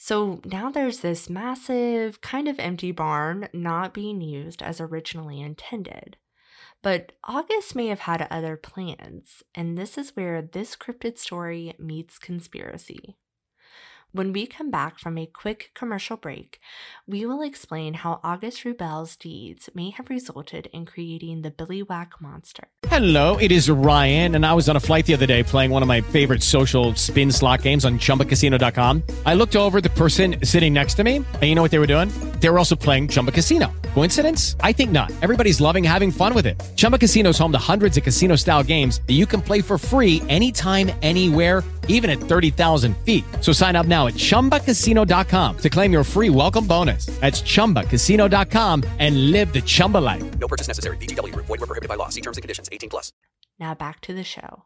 So 0.00 0.40
now 0.44 0.70
there's 0.70 1.00
this 1.00 1.28
massive, 1.28 2.20
kind 2.20 2.46
of 2.46 2.60
empty 2.60 2.92
barn 2.92 3.48
not 3.52 3.92
being 3.92 4.20
used 4.20 4.62
as 4.62 4.80
originally 4.80 5.40
intended. 5.40 6.16
But 6.82 7.12
August 7.24 7.74
may 7.74 7.88
have 7.88 8.00
had 8.00 8.26
other 8.30 8.56
plans, 8.56 9.42
and 9.54 9.76
this 9.76 9.98
is 9.98 10.14
where 10.14 10.40
this 10.40 10.76
cryptid 10.76 11.18
story 11.18 11.74
meets 11.78 12.18
conspiracy. 12.18 13.18
When 14.18 14.32
we 14.32 14.48
come 14.48 14.68
back 14.68 14.98
from 14.98 15.16
a 15.16 15.26
quick 15.26 15.70
commercial 15.74 16.16
break, 16.16 16.58
we 17.06 17.24
will 17.24 17.40
explain 17.40 17.94
how 17.94 18.18
August 18.24 18.64
Rubel's 18.64 19.14
deeds 19.14 19.70
may 19.76 19.90
have 19.90 20.10
resulted 20.10 20.66
in 20.72 20.86
creating 20.86 21.42
the 21.42 21.52
Billy 21.52 21.84
Whack 21.84 22.14
monster. 22.20 22.66
Hello, 22.88 23.36
it 23.36 23.52
is 23.52 23.70
Ryan, 23.70 24.34
and 24.34 24.44
I 24.44 24.54
was 24.54 24.68
on 24.68 24.74
a 24.74 24.80
flight 24.80 25.06
the 25.06 25.14
other 25.14 25.24
day 25.24 25.44
playing 25.44 25.70
one 25.70 25.82
of 25.82 25.88
my 25.88 26.00
favorite 26.00 26.42
social 26.42 26.96
spin 26.96 27.30
slot 27.30 27.62
games 27.62 27.84
on 27.84 28.00
chumbacasino.com. 28.00 29.04
I 29.24 29.34
looked 29.34 29.54
over 29.54 29.80
the 29.80 29.90
person 29.90 30.44
sitting 30.44 30.72
next 30.72 30.94
to 30.94 31.04
me, 31.04 31.18
and 31.18 31.42
you 31.44 31.54
know 31.54 31.62
what 31.62 31.70
they 31.70 31.78
were 31.78 31.86
doing? 31.86 32.08
They 32.40 32.50
were 32.50 32.58
also 32.58 32.74
playing 32.74 33.08
Chumba 33.08 33.30
Casino. 33.30 33.72
Coincidence? 33.94 34.56
I 34.60 34.72
think 34.72 34.90
not. 34.90 35.12
Everybody's 35.22 35.60
loving 35.60 35.84
having 35.84 36.10
fun 36.10 36.34
with 36.34 36.46
it. 36.46 36.60
Chumba 36.74 36.98
Casino 36.98 37.30
is 37.30 37.38
home 37.38 37.52
to 37.52 37.58
hundreds 37.58 37.96
of 37.96 38.02
casino 38.02 38.34
style 38.34 38.64
games 38.64 39.00
that 39.06 39.14
you 39.14 39.26
can 39.26 39.42
play 39.42 39.60
for 39.60 39.78
free 39.78 40.22
anytime, 40.28 40.90
anywhere, 41.02 41.62
even 41.88 42.10
at 42.10 42.18
30,000 42.18 42.96
feet. 42.98 43.24
So 43.40 43.52
sign 43.52 43.76
up 43.76 43.86
now 43.86 44.07
at 44.08 44.14
chumbacasino.com 44.14 45.56
to 45.58 45.70
claim 45.70 45.92
your 45.92 46.04
free 46.04 46.30
welcome 46.30 46.66
bonus. 46.66 47.06
That's 47.20 47.42
chumbacasino.com 47.42 48.84
and 48.98 49.30
live 49.32 49.52
the 49.52 49.60
Chumba 49.60 49.98
life. 49.98 50.38
No 50.38 50.48
purchase 50.48 50.68
necessary. 50.68 50.96
VGW 50.96 51.32
Group. 51.32 51.46
Void 51.46 51.60
were 51.60 51.66
prohibited 51.66 51.88
by 51.88 51.96
law. 51.96 52.08
See 52.08 52.20
terms 52.20 52.38
and 52.38 52.42
conditions. 52.42 52.68
18 52.70 52.88
plus. 52.88 53.12
Now 53.58 53.74
back 53.74 54.00
to 54.02 54.14
the 54.14 54.24
show. 54.24 54.64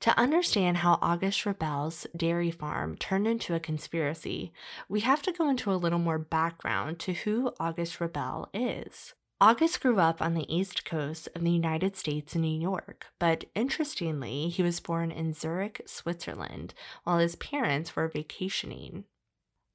To 0.00 0.18
understand 0.18 0.78
how 0.78 0.98
August 1.02 1.44
Rebel's 1.44 2.06
dairy 2.16 2.50
farm 2.50 2.96
turned 2.96 3.26
into 3.26 3.54
a 3.54 3.60
conspiracy, 3.60 4.50
we 4.88 5.00
have 5.00 5.20
to 5.22 5.32
go 5.32 5.50
into 5.50 5.70
a 5.70 5.76
little 5.76 5.98
more 5.98 6.18
background 6.18 6.98
to 7.00 7.12
who 7.12 7.52
August 7.60 8.00
Rebel 8.00 8.48
is. 8.54 9.12
August 9.42 9.80
grew 9.80 9.98
up 9.98 10.20
on 10.20 10.34
the 10.34 10.54
east 10.54 10.84
coast 10.84 11.26
of 11.34 11.42
the 11.42 11.50
United 11.50 11.96
States 11.96 12.34
in 12.34 12.42
New 12.42 12.60
York, 12.60 13.06
but 13.18 13.44
interestingly, 13.54 14.50
he 14.50 14.62
was 14.62 14.80
born 14.80 15.10
in 15.10 15.32
Zurich, 15.32 15.80
Switzerland, 15.86 16.74
while 17.04 17.16
his 17.18 17.36
parents 17.36 17.96
were 17.96 18.06
vacationing. 18.06 19.04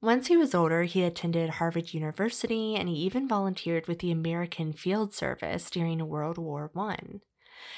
Once 0.00 0.28
he 0.28 0.36
was 0.36 0.54
older, 0.54 0.84
he 0.84 1.02
attended 1.02 1.50
Harvard 1.50 1.92
University 1.92 2.76
and 2.76 2.88
he 2.88 2.94
even 2.94 3.26
volunteered 3.26 3.88
with 3.88 3.98
the 3.98 4.12
American 4.12 4.72
Field 4.72 5.12
Service 5.12 5.68
during 5.68 6.06
World 6.06 6.38
War 6.38 6.70
I. 6.76 6.96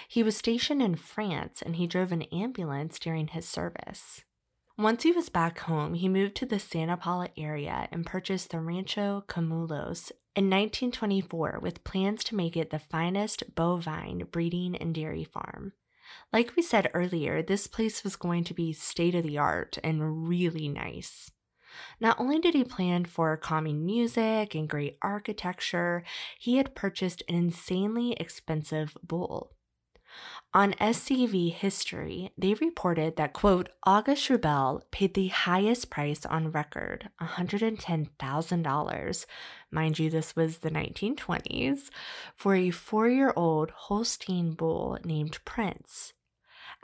He 0.09 0.23
was 0.23 0.37
stationed 0.37 0.83
in 0.83 0.97
France 0.97 1.63
and 1.63 1.77
he 1.77 1.87
drove 1.87 2.13
an 2.13 2.23
ambulance 2.25 2.99
during 2.99 3.29
his 3.29 3.49
service. 3.49 4.25
Once 4.77 5.05
he 5.05 5.11
was 5.13 5.31
back 5.31 5.61
home, 5.61 5.95
he 5.95 6.09
moved 6.09 6.35
to 6.37 6.47
the 6.47 6.59
Santa 6.59 6.99
Paula 6.99 7.31
area 7.37 7.89
and 7.91 8.05
purchased 8.05 8.51
the 8.51 8.61
Rancho 8.61 9.25
Camulos 9.27 10.13
in 10.39 10.45
1924 10.45 11.59
with 11.61 11.83
plans 11.83 12.23
to 12.23 12.37
make 12.37 12.57
it 12.57 12.71
the 12.71 12.79
finest 12.79 13.43
bovine 13.57 14.25
breeding 14.31 14.77
and 14.77 14.95
dairy 14.95 15.25
farm. 15.25 15.73
Like 16.33 16.55
we 16.55 16.63
said 16.63 16.93
earlier, 16.95 17.43
this 17.43 17.67
place 17.67 18.05
was 18.05 18.15
going 18.15 18.45
to 18.45 18.55
be 18.55 18.73
state 18.73 19.17
of 19.17 19.25
the 19.25 19.37
art 19.37 19.79
and 19.83 20.29
really 20.29 20.69
nice. 20.69 21.33
Not 21.99 22.21
only 22.21 22.39
did 22.39 22.55
he 22.55 22.63
plan 22.63 23.05
for 23.05 23.37
calming 23.37 23.85
music 23.85 24.55
and 24.55 24.69
great 24.69 24.97
architecture, 25.03 26.05
he 26.39 26.59
had 26.59 26.77
purchased 26.77 27.25
an 27.29 27.35
insanely 27.35 28.13
expensive 28.13 28.97
bull. 29.03 29.57
On 30.55 30.73
SCV 30.75 31.53
History, 31.53 32.31
they 32.39 32.55
reported 32.55 33.17
that, 33.17 33.35
quote, 33.35 33.69
August 33.85 34.29
Rubel 34.29 34.83
paid 34.91 35.15
the 35.15 35.29
highest 35.29 35.91
price 35.91 36.25
on 36.25 36.51
record, 36.51 37.11
$110,000. 37.21 39.27
Mind 39.71 39.99
you, 39.99 40.09
this 40.09 40.35
was 40.35 40.59
the 40.59 40.71
1920s, 40.71 41.91
for 42.35 42.55
a 42.55 42.71
four 42.71 43.09
year 43.09 43.35
old 43.37 43.71
Holstein 43.73 44.53
bull 44.53 44.97
named 45.05 45.39
Prince. 45.45 46.15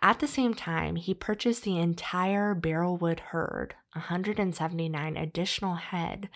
At 0.02 0.20
the 0.20 0.28
same 0.28 0.54
time, 0.54 0.96
he 0.96 1.14
purchased 1.14 1.62
the 1.62 1.78
entire 1.78 2.54
Barrelwood 2.54 3.20
herd, 3.20 3.74
179 3.94 5.16
additional 5.16 5.76
head, 5.76 6.28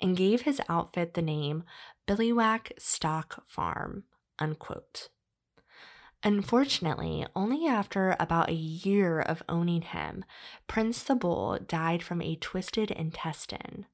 and 0.00 0.16
gave 0.16 0.42
his 0.42 0.60
outfit 0.68 1.14
the 1.14 1.22
name 1.22 1.64
Billywhack 2.06 2.72
Stock 2.78 3.44
Farm. 3.46 4.04
Unquote. 4.38 5.08
Unfortunately, 6.26 7.26
only 7.36 7.66
after 7.66 8.16
about 8.18 8.48
a 8.48 8.54
year 8.54 9.20
of 9.20 9.42
owning 9.46 9.82
him, 9.82 10.24
Prince 10.66 11.02
the 11.02 11.14
Bull 11.14 11.58
died 11.58 12.02
from 12.02 12.22
a 12.22 12.36
twisted 12.36 12.90
intestine. 12.90 13.84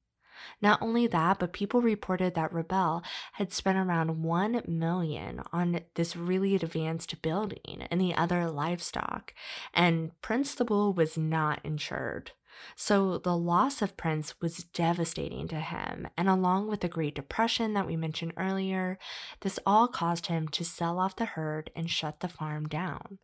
Not 0.61 0.81
only 0.81 1.07
that, 1.07 1.39
but 1.39 1.51
people 1.51 1.81
reported 1.81 2.33
that 2.35 2.53
Rebel 2.53 3.03
had 3.33 3.51
spent 3.51 3.77
around 3.77 4.23
1 4.23 4.61
million 4.65 5.41
on 5.51 5.81
this 5.95 6.15
really 6.15 6.55
advanced 6.55 7.21
building 7.21 7.85
and 7.91 7.99
the 7.99 8.15
other 8.15 8.49
livestock, 8.49 9.33
and 9.73 10.11
Prince 10.21 10.55
the 10.55 10.65
Bull 10.65 10.93
was 10.93 11.17
not 11.17 11.59
insured. 11.65 12.31
So 12.75 13.17
the 13.17 13.35
loss 13.35 13.81
of 13.81 13.97
Prince 13.97 14.39
was 14.41 14.63
devastating 14.63 15.47
to 15.49 15.59
him, 15.59 16.07
and 16.17 16.29
along 16.29 16.67
with 16.67 16.81
the 16.81 16.87
Great 16.87 17.15
Depression 17.15 17.73
that 17.73 17.87
we 17.87 17.95
mentioned 17.95 18.33
earlier, 18.37 18.97
this 19.41 19.59
all 19.65 19.87
caused 19.87 20.27
him 20.27 20.47
to 20.49 20.65
sell 20.65 20.99
off 20.99 21.15
the 21.15 21.25
herd 21.25 21.71
and 21.75 21.89
shut 21.89 22.19
the 22.19 22.27
farm 22.27 22.67
down. 22.67 23.19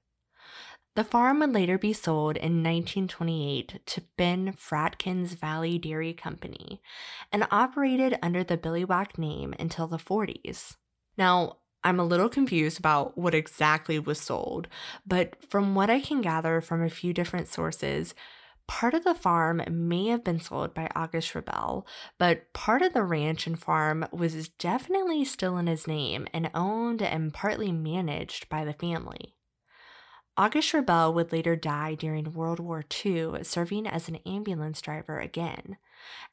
The 0.97 1.03
farm 1.03 1.41
would 1.41 1.53
later 1.53 1.77
be 1.77 1.93
sold 1.93 2.37
in 2.37 2.63
1928 2.63 3.81
to 3.85 4.01
Ben 4.17 4.53
Fratkins 4.53 5.35
Valley 5.35 5.77
Dairy 5.77 6.11
Company 6.11 6.81
and 7.31 7.45
operated 7.51 8.17
under 8.23 8.43
the 8.43 8.57
Billy 8.57 8.83
Whack 8.83 9.15
name 9.15 9.53
until 9.59 9.85
the 9.85 9.99
40s. 9.99 10.75
Now, 11.15 11.57
I'm 11.83 11.99
a 11.99 12.03
little 12.03 12.29
confused 12.29 12.79
about 12.79 13.15
what 13.15 13.35
exactly 13.35 13.99
was 13.99 14.19
sold, 14.19 14.67
but 15.05 15.35
from 15.47 15.75
what 15.75 15.91
I 15.91 15.99
can 15.99 16.21
gather 16.21 16.61
from 16.61 16.81
a 16.81 16.89
few 16.89 17.13
different 17.13 17.47
sources, 17.47 18.15
Part 18.67 18.93
of 18.93 19.03
the 19.03 19.15
farm 19.15 19.63
may 19.69 20.07
have 20.07 20.23
been 20.23 20.39
sold 20.39 20.73
by 20.73 20.89
August 20.95 21.33
Rebel, 21.33 21.87
but 22.17 22.51
part 22.53 22.81
of 22.81 22.93
the 22.93 23.03
ranch 23.03 23.47
and 23.47 23.57
farm 23.57 24.05
was 24.11 24.49
definitely 24.49 25.23
still 25.25 25.57
in 25.57 25.67
his 25.67 25.87
name 25.87 26.27
and 26.33 26.51
owned 26.53 27.01
and 27.01 27.33
partly 27.33 27.71
managed 27.71 28.49
by 28.49 28.65
the 28.65 28.73
family. 28.73 29.35
August 30.35 30.71
Rebel 30.71 31.13
would 31.15 31.31
later 31.31 31.55
die 31.55 31.95
during 31.95 32.33
World 32.33 32.59
War 32.59 32.85
II, 33.03 33.43
serving 33.43 33.87
as 33.87 34.07
an 34.07 34.17
ambulance 34.17 34.81
driver 34.81 35.19
again, 35.19 35.77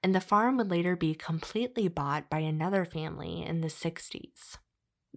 and 0.02 0.14
the 0.14 0.20
farm 0.20 0.58
would 0.58 0.70
later 0.70 0.94
be 0.94 1.14
completely 1.14 1.88
bought 1.88 2.28
by 2.28 2.40
another 2.40 2.84
family 2.84 3.42
in 3.42 3.62
the 3.62 3.68
60s. 3.68 4.58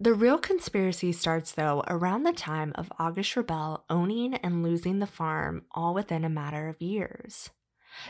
The 0.00 0.14
real 0.14 0.38
conspiracy 0.38 1.10
starts, 1.10 1.50
though, 1.50 1.82
around 1.88 2.22
the 2.22 2.32
time 2.32 2.70
of 2.76 2.92
August 3.00 3.34
Rebel 3.34 3.84
owning 3.90 4.34
and 4.34 4.62
losing 4.62 5.00
the 5.00 5.08
farm 5.08 5.64
all 5.72 5.92
within 5.92 6.24
a 6.24 6.28
matter 6.28 6.68
of 6.68 6.80
years. 6.80 7.50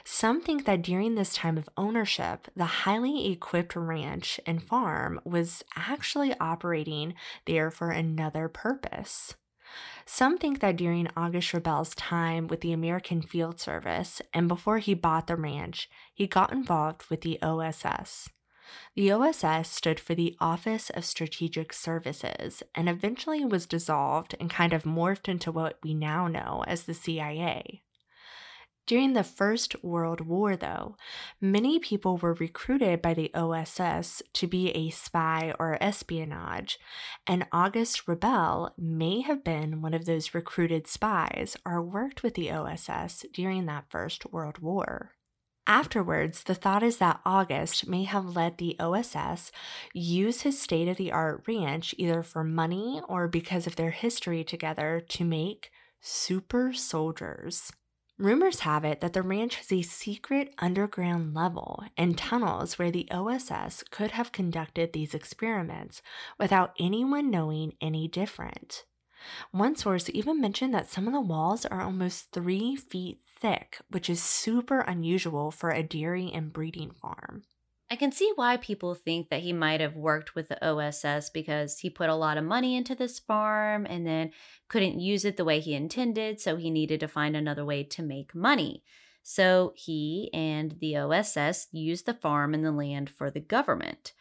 Some 0.05 0.43
think 0.43 0.67
that 0.67 0.83
during 0.83 1.15
this 1.15 1.33
time 1.33 1.57
of 1.57 1.71
ownership, 1.79 2.49
the 2.55 2.67
highly 2.67 3.33
equipped 3.33 3.75
ranch 3.75 4.39
and 4.45 4.63
farm 4.63 5.19
was 5.25 5.65
actually 5.77 6.39
operating 6.39 7.15
there 7.47 7.71
for 7.71 7.89
another 7.89 8.49
purpose. 8.49 9.35
Some 10.05 10.37
think 10.37 10.61
that 10.61 10.77
during 10.77 11.09
August 11.17 11.55
Rebel's 11.55 11.95
time 11.95 12.49
with 12.49 12.61
the 12.61 12.73
American 12.75 13.23
Field 13.23 13.61
Service 13.61 14.21
and 14.35 14.47
before 14.47 14.77
he 14.77 14.93
bought 14.93 15.27
the 15.27 15.37
ranch, 15.37 15.89
he 16.13 16.27
got 16.27 16.53
involved 16.53 17.05
with 17.09 17.23
the 17.23 17.41
OSS. 17.41 18.29
The 18.95 19.13
OSS 19.13 19.69
stood 19.69 20.01
for 20.01 20.15
the 20.15 20.37
Office 20.41 20.91
of 20.91 21.05
Strategic 21.05 21.73
Services 21.73 22.63
and 22.75 22.89
eventually 22.89 23.45
was 23.45 23.67
dissolved 23.67 24.35
and 24.41 24.51
kind 24.51 24.73
of 24.73 24.85
morphed 24.85 25.29
into 25.29 25.53
what 25.53 25.79
we 25.83 25.95
now 25.95 26.29
know 26.29 26.65
as 26.67 26.85
the 26.85 26.95
CIA. 26.95 27.83
During 28.89 29.13
the 29.13 29.23
First 29.23 29.85
World 29.85 30.23
War, 30.23 30.57
though, 30.57 30.97
many 31.43 31.79
people 31.79 32.17
were 32.17 32.33
recruited 32.33 33.03
by 33.03 33.13
the 33.13 33.31
OSS 33.35 34.23
to 34.33 34.47
be 34.47 34.71
a 34.71 34.89
spy 34.89 35.53
or 35.59 35.77
espionage, 35.79 36.79
and 37.27 37.47
August 37.53 38.09
Rebel 38.09 38.73
may 38.79 39.21
have 39.21 39.45
been 39.45 39.83
one 39.83 39.93
of 39.93 40.07
those 40.07 40.33
recruited 40.33 40.87
spies 40.87 41.55
or 41.67 41.83
worked 41.83 42.23
with 42.23 42.33
the 42.33 42.51
OSS 42.51 43.27
during 43.31 43.67
that 43.67 43.91
First 43.91 44.33
World 44.33 44.61
War. 44.61 45.18
Afterwards, 45.69 46.45
the 46.45 46.55
thought 46.55 46.83
is 46.83 46.97
that 46.97 47.21
August 47.27 47.87
may 47.87 48.05
have 48.05 48.35
let 48.35 48.57
the 48.57 48.75
OSS 48.81 49.53
use 49.93 50.41
his 50.41 50.59
state 50.59 50.89
of 50.89 50.97
the 50.97 51.13
art 51.13 51.45
ranch 51.47 51.95
either 51.99 52.23
for 52.23 52.43
money 52.43 53.03
or 53.07 53.29
because 53.29 53.67
of 53.67 53.77
their 53.77 53.91
history 53.91 54.43
together 54.43 55.05
to 55.11 55.25
make 55.27 55.71
super 56.01 56.73
soldiers. 56.73 57.71
Rumors 58.17 58.61
have 58.61 58.83
it 58.87 59.01
that 59.01 59.13
the 59.13 59.23
ranch 59.23 59.57
has 59.57 59.71
a 59.71 59.83
secret 59.83 60.55
underground 60.59 61.35
level 61.35 61.85
and 61.99 62.17
tunnels 62.17 62.79
where 62.79 62.91
the 62.91 63.07
OSS 63.11 63.85
could 63.91 64.13
have 64.13 64.33
conducted 64.33 64.95
these 64.95 65.15
experiments 65.15 66.01
without 66.39 66.73
anyone 66.81 67.31
knowing 67.31 67.75
any 67.79 68.09
different. 68.09 68.85
One 69.51 69.77
source 69.77 70.09
even 70.15 70.41
mentioned 70.41 70.73
that 70.75 70.89
some 70.89 71.07
of 71.07 71.13
the 71.13 71.21
walls 71.21 71.67
are 71.67 71.83
almost 71.83 72.33
three 72.33 72.75
feet 72.77 73.21
thick, 73.41 73.79
which 73.91 74.11
is 74.11 74.23
super 74.23 74.81
unusual 74.81 75.51
for 75.51 75.71
a 75.71 75.83
dairy 75.83 76.31
and 76.33 76.53
breeding 76.53 76.91
farm. 76.91 77.43
I 77.91 77.97
can 77.97 78.13
see 78.13 78.31
why 78.35 78.59
people 78.59 78.95
think 78.95 79.31
that 79.31 79.41
he 79.41 79.53
might 79.53 79.81
have 79.81 79.97
worked 79.97 80.35
with 80.35 80.49
the 80.49 80.63
OSS 80.63 81.31
because 81.31 81.79
he 81.79 81.89
put 81.89 82.11
a 82.11 82.15
lot 82.15 82.37
of 82.37 82.45
money 82.45 82.77
into 82.77 82.95
this 82.95 83.19
farm 83.19 83.87
and 83.89 84.07
then 84.07 84.33
couldn't 84.69 85.01
use 85.01 85.25
it 85.25 85.39
the 85.39 85.45
way 85.45 85.59
he 85.59 85.75
intended, 85.75 86.39
so 86.39 86.57
he 86.57 86.71
needed 86.71 87.01
to 87.01 87.09
find 87.09 87.35
another 87.35 87.65
way 87.65 87.83
to 87.85 88.03
make 88.03 88.35
money. 88.35 88.83
So 89.23 89.73
he 89.75 90.29
and 90.35 90.77
the 90.81 90.97
OSS 90.97 91.69
used 91.73 92.05
the 92.05 92.15
farm 92.15 92.53
and 92.53 92.65
the 92.65 92.73
land 92.73 93.09
for 93.09 93.31
the 93.31 93.41
government. 93.41 94.13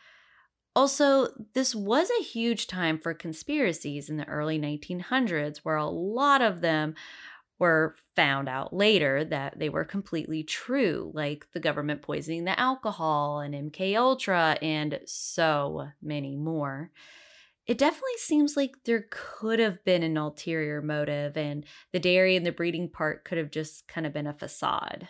Also, 0.74 1.30
this 1.54 1.74
was 1.74 2.10
a 2.10 2.24
huge 2.24 2.68
time 2.68 3.00
for 3.00 3.14
conspiracies 3.14 4.10
in 4.10 4.18
the 4.18 4.28
early 4.28 4.60
1900s, 4.60 5.58
where 5.64 5.76
a 5.76 5.90
lot 5.90 6.42
of 6.42 6.62
them 6.62 6.94
were 7.60 7.96
found 8.16 8.48
out 8.48 8.74
later 8.74 9.24
that 9.26 9.58
they 9.58 9.70
were 9.70 9.86
completely 9.86 10.44
true, 10.44 11.12
like 11.14 11.48
the 11.54 11.60
government 11.60 12.02
poisoning 12.02 12.44
the 12.44 12.60
alcohol 12.60 13.40
and 13.40 13.54
MK 13.54 13.96
Ultra 13.96 14.58
and 14.62 15.00
so 15.06 15.90
many 16.02 16.36
more. 16.36 16.92
It 17.66 17.78
definitely 17.78 18.18
seems 18.18 18.56
like 18.56 18.76
there 18.86 19.08
could 19.10 19.60
have 19.60 19.84
been 19.84 20.04
an 20.04 20.18
ulterior 20.18 20.82
motive 20.82 21.36
and 21.36 21.66
the 21.92 22.00
dairy 22.00 22.36
and 22.36 22.46
the 22.46 22.52
breeding 22.52 22.90
part 22.90 23.26
could 23.26 23.38
have 23.38 23.52
just 23.52 23.88
kind 23.88 24.08
of 24.08 24.14
been 24.14 24.28
a 24.28 24.34
facade. 24.34 25.10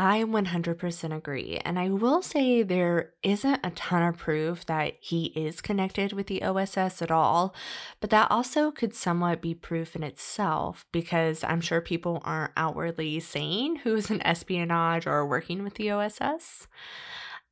I 0.00 0.22
100% 0.22 1.16
agree. 1.16 1.60
And 1.64 1.76
I 1.76 1.90
will 1.90 2.22
say 2.22 2.62
there 2.62 3.14
isn't 3.24 3.58
a 3.64 3.70
ton 3.70 4.04
of 4.04 4.16
proof 4.16 4.64
that 4.66 4.94
he 5.00 5.32
is 5.34 5.60
connected 5.60 6.12
with 6.12 6.28
the 6.28 6.40
OSS 6.40 7.02
at 7.02 7.10
all, 7.10 7.52
but 8.00 8.10
that 8.10 8.30
also 8.30 8.70
could 8.70 8.94
somewhat 8.94 9.42
be 9.42 9.54
proof 9.54 9.96
in 9.96 10.04
itself 10.04 10.86
because 10.92 11.42
I'm 11.42 11.60
sure 11.60 11.80
people 11.80 12.22
aren't 12.24 12.52
outwardly 12.56 13.18
saying 13.18 13.78
who's 13.78 14.08
in 14.08 14.24
espionage 14.24 15.04
or 15.04 15.26
working 15.26 15.64
with 15.64 15.74
the 15.74 15.90
OSS. 15.90 16.68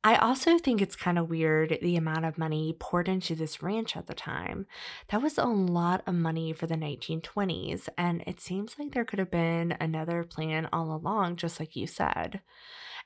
I 0.07 0.15
also 0.15 0.57
think 0.57 0.81
it's 0.81 0.95
kind 0.95 1.19
of 1.19 1.29
weird 1.29 1.79
the 1.81 1.97
amount 1.97 2.23
of 2.23 2.37
money 2.37 2.73
poured 2.79 3.09
into 3.09 3.35
this 3.35 3.61
ranch 3.61 3.97
at 3.97 4.07
the 4.07 4.13
time. 4.13 4.65
That 5.09 5.21
was 5.21 5.37
a 5.37 5.43
lot 5.43 6.01
of 6.07 6.15
money 6.15 6.53
for 6.53 6.65
the 6.65 6.77
1920s, 6.77 7.89
and 7.97 8.23
it 8.25 8.39
seems 8.39 8.79
like 8.79 8.93
there 8.93 9.03
could 9.03 9.19
have 9.19 9.29
been 9.29 9.75
another 9.81 10.23
plan 10.23 10.69
all 10.71 10.95
along, 10.95 11.35
just 11.35 11.59
like 11.59 11.75
you 11.75 11.87
said. 11.87 12.39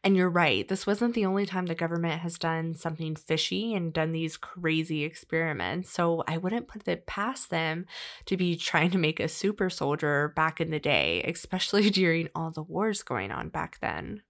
And 0.04 0.16
you're 0.16 0.30
right, 0.30 0.68
this 0.68 0.86
wasn't 0.86 1.16
the 1.16 1.26
only 1.26 1.48
time 1.48 1.66
the 1.66 1.74
government 1.74 2.22
has 2.22 2.38
done 2.38 2.76
something 2.76 3.16
fishy 3.16 3.74
and 3.74 3.92
done 3.92 4.12
these 4.12 4.38
crazy 4.38 5.04
experiments. 5.04 5.90
So 5.90 6.24
I 6.28 6.38
wouldn't 6.38 6.68
put 6.68 6.88
it 6.88 7.08
past 7.08 7.50
them 7.50 7.88
to 8.28 8.38
be 8.38 8.56
trying 8.56 8.92
to 8.92 9.00
make 9.00 9.20
a 9.20 9.28
super 9.28 9.72
soldier 9.72 10.34
back 10.36 10.62
in 10.62 10.70
the 10.70 10.80
day, 10.80 11.24
especially 11.24 11.90
during 11.90 12.30
all 12.36 12.52
the 12.52 12.62
wars 12.62 13.02
going 13.02 13.32
on 13.32 13.50
back 13.50 13.80
then. 13.80 14.22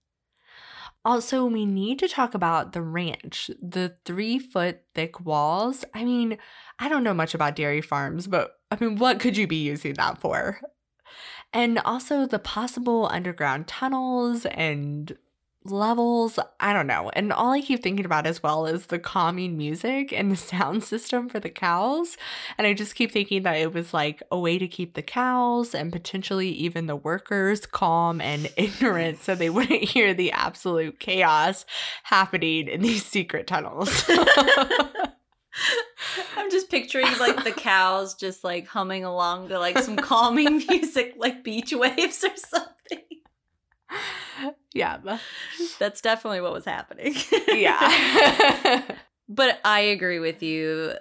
Also, 1.04 1.46
we 1.46 1.66
need 1.66 1.98
to 2.00 2.08
talk 2.08 2.36
about 2.36 2.74
the 2.74 2.82
ranch, 2.82 3.50
the 3.60 3.96
three 4.06 4.38
foot 4.38 4.82
thick 4.94 5.20
walls. 5.20 5.84
I 5.94 6.04
mean, 6.04 6.38
I 6.78 6.90
don't 6.90 7.04
know 7.04 7.14
much 7.14 7.34
about 7.34 7.56
dairy 7.56 7.82
farms, 7.82 8.28
but 8.28 8.52
I 8.70 8.78
mean, 8.80 8.98
what 8.98 9.20
could 9.20 9.36
you 9.36 9.48
be 9.48 9.64
using 9.64 9.96
that 9.96 10.20
for? 10.22 10.62
And 11.54 11.80
also 11.80 12.26
the 12.26 12.40
possible 12.40 13.10
underground 13.12 13.68
tunnels 13.68 14.46
and 14.46 15.18
levels. 15.64 16.40
I 16.60 16.74
don't 16.74 16.88
know. 16.88 17.10
And 17.14 17.32
all 17.32 17.52
I 17.52 17.62
keep 17.62 17.84
thinking 17.84 18.06
about 18.06 18.26
as 18.26 18.42
well 18.42 18.66
is 18.66 18.88
the 18.88 19.00
calming 19.00 19.58
music 19.58 20.12
and 20.12 20.32
the 20.32 20.36
sound 20.38 20.84
system 20.84 21.30
for 21.30 21.40
the 21.40 21.50
cows. 21.50 22.18
And 22.58 22.66
I 22.66 22.74
just 22.74 22.96
keep 22.96 23.12
thinking 23.12 23.44
that 23.44 23.58
it 23.58 23.74
was 23.74 23.94
like 23.94 24.24
a 24.32 24.40
way 24.40 24.58
to 24.58 24.68
keep 24.68 24.94
the 24.94 25.02
cows 25.02 25.76
and 25.76 25.92
potentially 25.92 26.50
even 26.50 26.88
the 26.88 26.96
workers 26.96 27.66
calm 27.66 28.22
and 28.22 28.52
ignorant 28.58 29.22
so 29.22 29.36
they 29.36 29.50
wouldn't 29.50 29.84
hear 29.84 30.14
the 30.14 30.32
absolute 30.32 31.00
chaos 31.00 31.66
happening 32.04 32.68
in 32.68 32.82
these 32.82 33.06
secret 33.06 33.48
tunnels. 33.48 34.06
I'm 36.38 36.50
just 36.50 36.70
picturing 36.70 37.06
like 37.20 37.44
the 37.44 37.52
cows 37.52 38.16
just 38.16 38.44
like 38.44 38.68
humming 38.68 39.04
along 39.04 39.50
to 39.50 39.60
like 39.60 39.78
some 39.80 39.98
calming 39.98 40.64
music 40.70 41.16
like 41.18 41.44
beach 41.44 41.74
waves 41.74 42.24
or 42.24 42.36
something. 42.36 42.72
Yeah. 44.74 45.00
That's 45.80 46.02
definitely 46.02 46.42
what 46.42 46.54
was 46.54 46.66
happening. 46.66 47.16
yeah. 47.50 48.84
but 49.30 49.60
I 49.66 49.82
agree 49.82 50.20
with 50.20 50.42
you. 50.42 50.94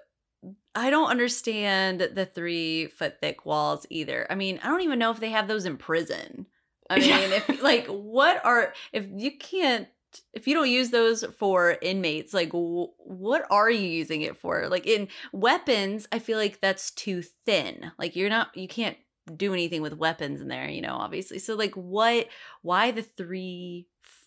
I 0.75 0.91
don't 0.91 1.11
understand 1.11 2.01
the 2.01 2.27
three 2.27 2.87
foot 2.87 3.21
thick 3.21 3.47
walls 3.47 3.87
either. 3.91 4.27
I 4.29 4.35
mean, 4.35 4.59
I 4.63 4.69
don't 4.69 4.83
even 4.83 4.99
know 4.99 5.11
if 5.11 5.21
they 5.21 5.31
have 5.31 5.49
those 5.49 5.67
in 5.67 5.77
prison. 5.77 6.47
I 6.89 6.99
mean, 6.99 7.09
yeah. 7.09 7.41
if 7.49 7.63
like, 7.63 7.87
what 7.87 8.45
are, 8.45 8.75
if 8.93 9.07
you 9.15 9.39
can't, 9.39 9.87
if 10.33 10.49
you 10.49 10.55
don't 10.55 10.69
use 10.69 10.91
those 10.91 11.25
for 11.39 11.77
inmates, 11.81 12.35
like, 12.35 12.51
w- 12.51 12.89
what 12.99 13.47
are 13.51 13.71
you 13.71 13.87
using 13.87 14.23
it 14.23 14.37
for? 14.37 14.67
Like, 14.69 14.87
in 14.87 15.07
weapons, 15.33 16.09
I 16.11 16.19
feel 16.19 16.39
like 16.39 16.61
that's 16.61 16.91
too 16.91 17.23
thin. 17.23 17.93
Like, 17.97 18.17
you're 18.17 18.29
not, 18.29 18.57
you 18.57 18.67
can't 18.67 18.97
do 19.37 19.53
anything 19.53 19.83
with 19.83 19.97
weapons 19.97 20.41
in 20.41 20.49
there, 20.49 20.69
you 20.69 20.83
know, 20.83 20.97
obviously. 20.97 21.39
So 21.39 21.55
like 21.55 21.75
what 21.75 22.29
why 22.63 22.91
the 22.91 23.03
three 23.03 23.87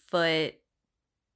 foot 0.10 0.56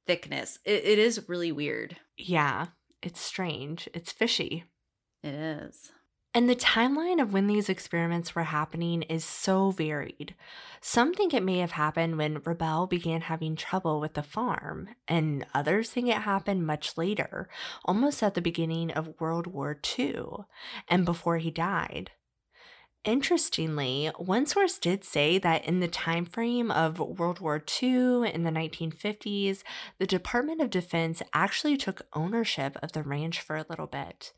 thickness? 0.06 0.60
It, 0.65 0.86
it 0.86 1.00
is 1.00 1.28
really 1.28 1.52
weird. 1.52 1.98
Yeah. 2.17 2.67
It's 3.02 3.22
strange. 3.22 3.88
It's 3.93 4.12
fishy. 4.12 4.65
It 5.24 5.34
is. 5.34 5.91
And 6.34 6.48
the 6.48 6.56
timeline 6.56 7.20
of 7.20 7.34
when 7.34 7.48
these 7.48 7.67
experiments 7.67 8.36
were 8.36 8.43
happening 8.43 9.02
is 9.04 9.26
so 9.26 9.72
varied. 9.72 10.36
Some 10.82 11.13
think 11.13 11.34
it 11.34 11.41
may 11.41 11.58
have 11.60 11.72
happened 11.72 12.17
when 12.17 12.41
Rebel 12.46 12.86
began 12.86 13.22
having 13.22 13.56
trouble 13.56 14.00
with 14.00 14.13
the 14.13 14.22
farm, 14.22 14.89
and 15.08 15.48
others 15.56 15.89
think 15.89 16.10
it 16.10 16.17
happened 16.17 16.67
much 16.67 16.96
later, 16.96 17.50
almost 17.86 18.22
at 18.22 18.36
the 18.36 18.41
beginning 18.41 18.91
of 18.91 19.20
World 19.20 19.48
War 19.48 19.80
II, 19.98 20.26
and 20.88 21.06
before 21.06 21.38
he 21.38 21.50
died. 21.50 22.12
Interestingly, 23.08 24.12
one 24.17 24.46
source 24.46 24.78
did 24.78 25.06
say 25.06 25.38
that 25.38 25.63
in 25.63 25.80
the 25.80 25.88
time 25.88 26.26
frame 26.26 26.70
of 26.70 27.00
World 27.00 27.39
War 27.39 27.63
II 27.82 28.30
in 28.30 28.43
the 28.43 28.52
1950s, 28.52 29.63
the 29.98 30.06
Department 30.06 30.60
of 30.60 30.70
Defense 30.70 31.22
actually 31.34 31.78
took 31.78 32.02
ownership 32.12 32.78
of 32.84 32.91
the 32.91 33.04
ranch 33.04 33.39
for 33.39 33.56
a 33.56 33.65
little 33.70 33.88
bit. 33.88 34.34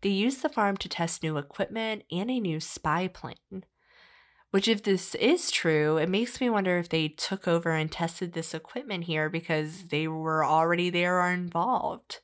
They 0.00 0.08
used 0.08 0.40
the 0.40 0.48
farm 0.48 0.78
to 0.78 0.88
test 0.88 1.22
new 1.22 1.36
equipment 1.36 2.04
and 2.10 2.30
a 2.30 2.40
new 2.40 2.58
spy 2.58 3.06
plane. 3.06 3.66
Which, 4.50 4.66
if 4.66 4.82
this 4.82 5.14
is 5.16 5.50
true, 5.50 5.98
it 5.98 6.08
makes 6.08 6.40
me 6.40 6.48
wonder 6.48 6.78
if 6.78 6.88
they 6.88 7.08
took 7.08 7.46
over 7.46 7.72
and 7.72 7.92
tested 7.92 8.32
this 8.32 8.54
equipment 8.54 9.04
here 9.04 9.28
because 9.28 9.88
they 9.88 10.08
were 10.08 10.42
already 10.42 10.88
there 10.88 11.20
or 11.20 11.30
involved. 11.30 12.20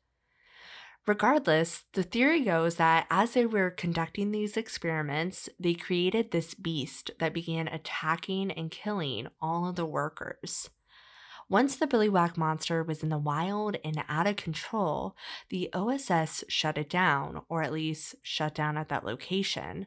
Regardless, 1.05 1.85
the 1.95 2.05
theory 2.05 2.43
goes 2.43 2.77
that 2.77 3.07
as 3.11 3.33
they 3.33 3.45
were 3.45 3.71
conducting 3.71 4.31
these 4.31 4.57
experiments, 4.57 5.49
they 5.59 5.75
created 5.75 6.31
this 6.31 6.55
beast 6.55 7.11
that 7.19 7.35
began 7.35 7.67
attacking 7.67 8.53
and 8.53 8.71
killing 8.71 9.27
all 9.41 9.69
of 9.69 9.75
the 9.75 9.87
workers. 9.87 10.71
Once 11.49 11.75
the 11.75 11.89
Billywhack 11.89 12.37
monster 12.37 12.85
was 12.85 13.03
in 13.03 13.09
the 13.09 13.19
wild 13.19 13.77
and 13.85 14.05
out 14.09 14.29
of 14.29 14.37
control, 14.37 15.17
the 15.51 15.69
OSS 15.75 16.45
shut 16.49 16.79
it 16.79 16.89
down, 16.89 17.43
or 17.49 17.63
at 17.63 17.73
least 17.73 18.15
shut 18.23 18.55
down 18.55 18.79
at 18.79 18.89
that 18.89 19.05
location. 19.05 19.87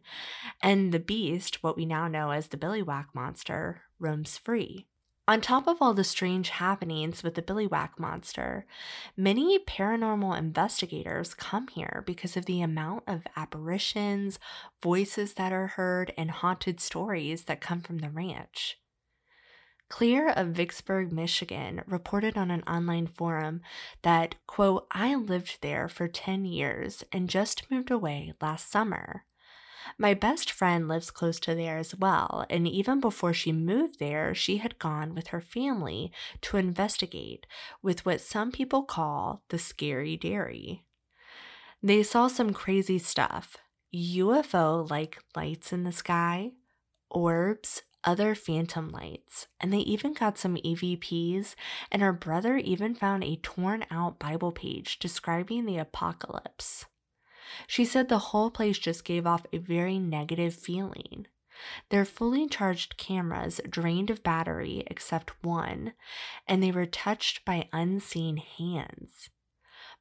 And 0.62 0.91
the 0.91 0.99
beast, 0.99 1.63
what 1.63 1.78
we 1.78 1.86
now 1.86 2.10
know 2.10 2.32
as 2.32 2.49
the 2.49 2.58
Billywhack 2.58 3.06
monster, 3.15 3.84
roams 3.99 4.38
free. 4.38 4.86
On 5.28 5.42
top 5.42 5.68
of 5.68 5.78
all 5.82 5.96
the 5.96 6.04
strange 6.04 6.50
happenings 6.50 7.24
with 7.24 7.34
the 7.34 7.42
Billywhack 7.42 7.98
monster, 7.98 8.68
many 9.18 9.58
paranormal 9.58 10.38
investigators 10.38 11.34
come 11.34 11.68
here 11.70 12.04
because 12.06 12.38
of 12.38 12.46
the 12.46 12.62
amount 12.62 13.04
of 13.08 13.26
apparitions, 13.36 14.38
voices 14.84 15.34
that 15.34 15.52
are 15.52 15.68
heard, 15.68 16.14
and 16.16 16.30
haunted 16.30 16.80
stories 16.80 17.46
that 17.46 17.60
come 17.60 17.82
from 17.82 18.00
the 18.00 18.12
ranch. 18.12 18.78
Claire 19.90 20.30
of 20.30 20.50
Vicksburg, 20.50 21.12
Michigan 21.12 21.82
reported 21.88 22.38
on 22.38 22.52
an 22.52 22.62
online 22.68 23.08
forum 23.08 23.62
that, 24.04 24.36
quote, 24.46 24.86
I 24.92 25.16
lived 25.16 25.58
there 25.62 25.88
for 25.88 26.08
10 26.08 26.46
years 26.46 27.04
and 27.12 27.30
just 27.30 27.72
moved 27.72 27.90
away 27.90 28.34
last 28.42 28.72
summer. 28.72 29.26
My 29.98 30.13
best 30.13 30.52
friend 30.52 30.88
lives 30.88 31.12
close 31.12 31.39
to 31.41 31.56
there 31.56 31.78
as 31.78 31.95
well, 31.95 32.45
and 32.50 32.67
even 32.67 33.00
before 33.00 33.34
she 33.34 33.52
moved 33.52 34.00
there, 34.00 34.34
she 34.34 34.58
had 34.58 34.80
gone 34.80 35.15
with 35.15 35.28
her 35.28 35.41
family 35.41 36.12
to 36.41 36.58
investigate 36.58 37.45
with 37.82 38.06
what 38.06 38.21
some 38.21 38.52
people 38.52 38.84
call 38.84 39.43
the 39.50 39.60
scary 39.60 40.17
dairy. 40.17 40.84
They 41.82 42.04
saw 42.04 42.28
some 42.28 42.54
crazy 42.54 43.00
stuff 43.00 43.58
UFO 43.93 44.89
like 44.89 45.19
lights 45.36 45.71
in 45.71 45.84
the 45.84 45.91
sky, 45.91 46.52
orbs, 47.10 47.84
other 48.04 48.36
phantom 48.36 48.89
lights, 48.89 49.48
and 49.60 49.74
they 49.74 49.80
even 49.80 50.13
got 50.13 50.38
some 50.38 50.56
EVPs, 50.58 51.56
and 51.91 52.02
her 52.02 52.13
brother 52.13 52.58
even 52.58 52.93
found 52.93 53.24
a 53.24 53.38
torn 53.38 53.86
out 53.89 54.19
Bible 54.19 54.52
page 54.52 55.00
describing 55.00 55.65
the 55.65 55.78
apocalypse. 55.78 56.86
She 57.68 57.86
said 57.86 58.10
the 58.10 58.20
whole 58.20 58.52
place 58.52 58.78
just 58.78 59.06
gave 59.06 59.26
off 59.26 59.46
a 59.52 59.58
very 59.58 60.00
negative 60.00 60.54
feeling. 60.54 61.28
Their 61.90 62.06
fully 62.06 62.48
charged 62.48 62.98
cameras 62.98 63.62
drained 63.70 64.10
of 64.10 64.24
battery 64.24 64.84
except 64.88 65.32
one, 65.44 65.94
and 66.48 66.62
they 66.62 66.72
were 66.72 66.86
touched 66.86 67.46
by 67.46 67.70
unseen 67.72 68.38
hands. 68.38 69.30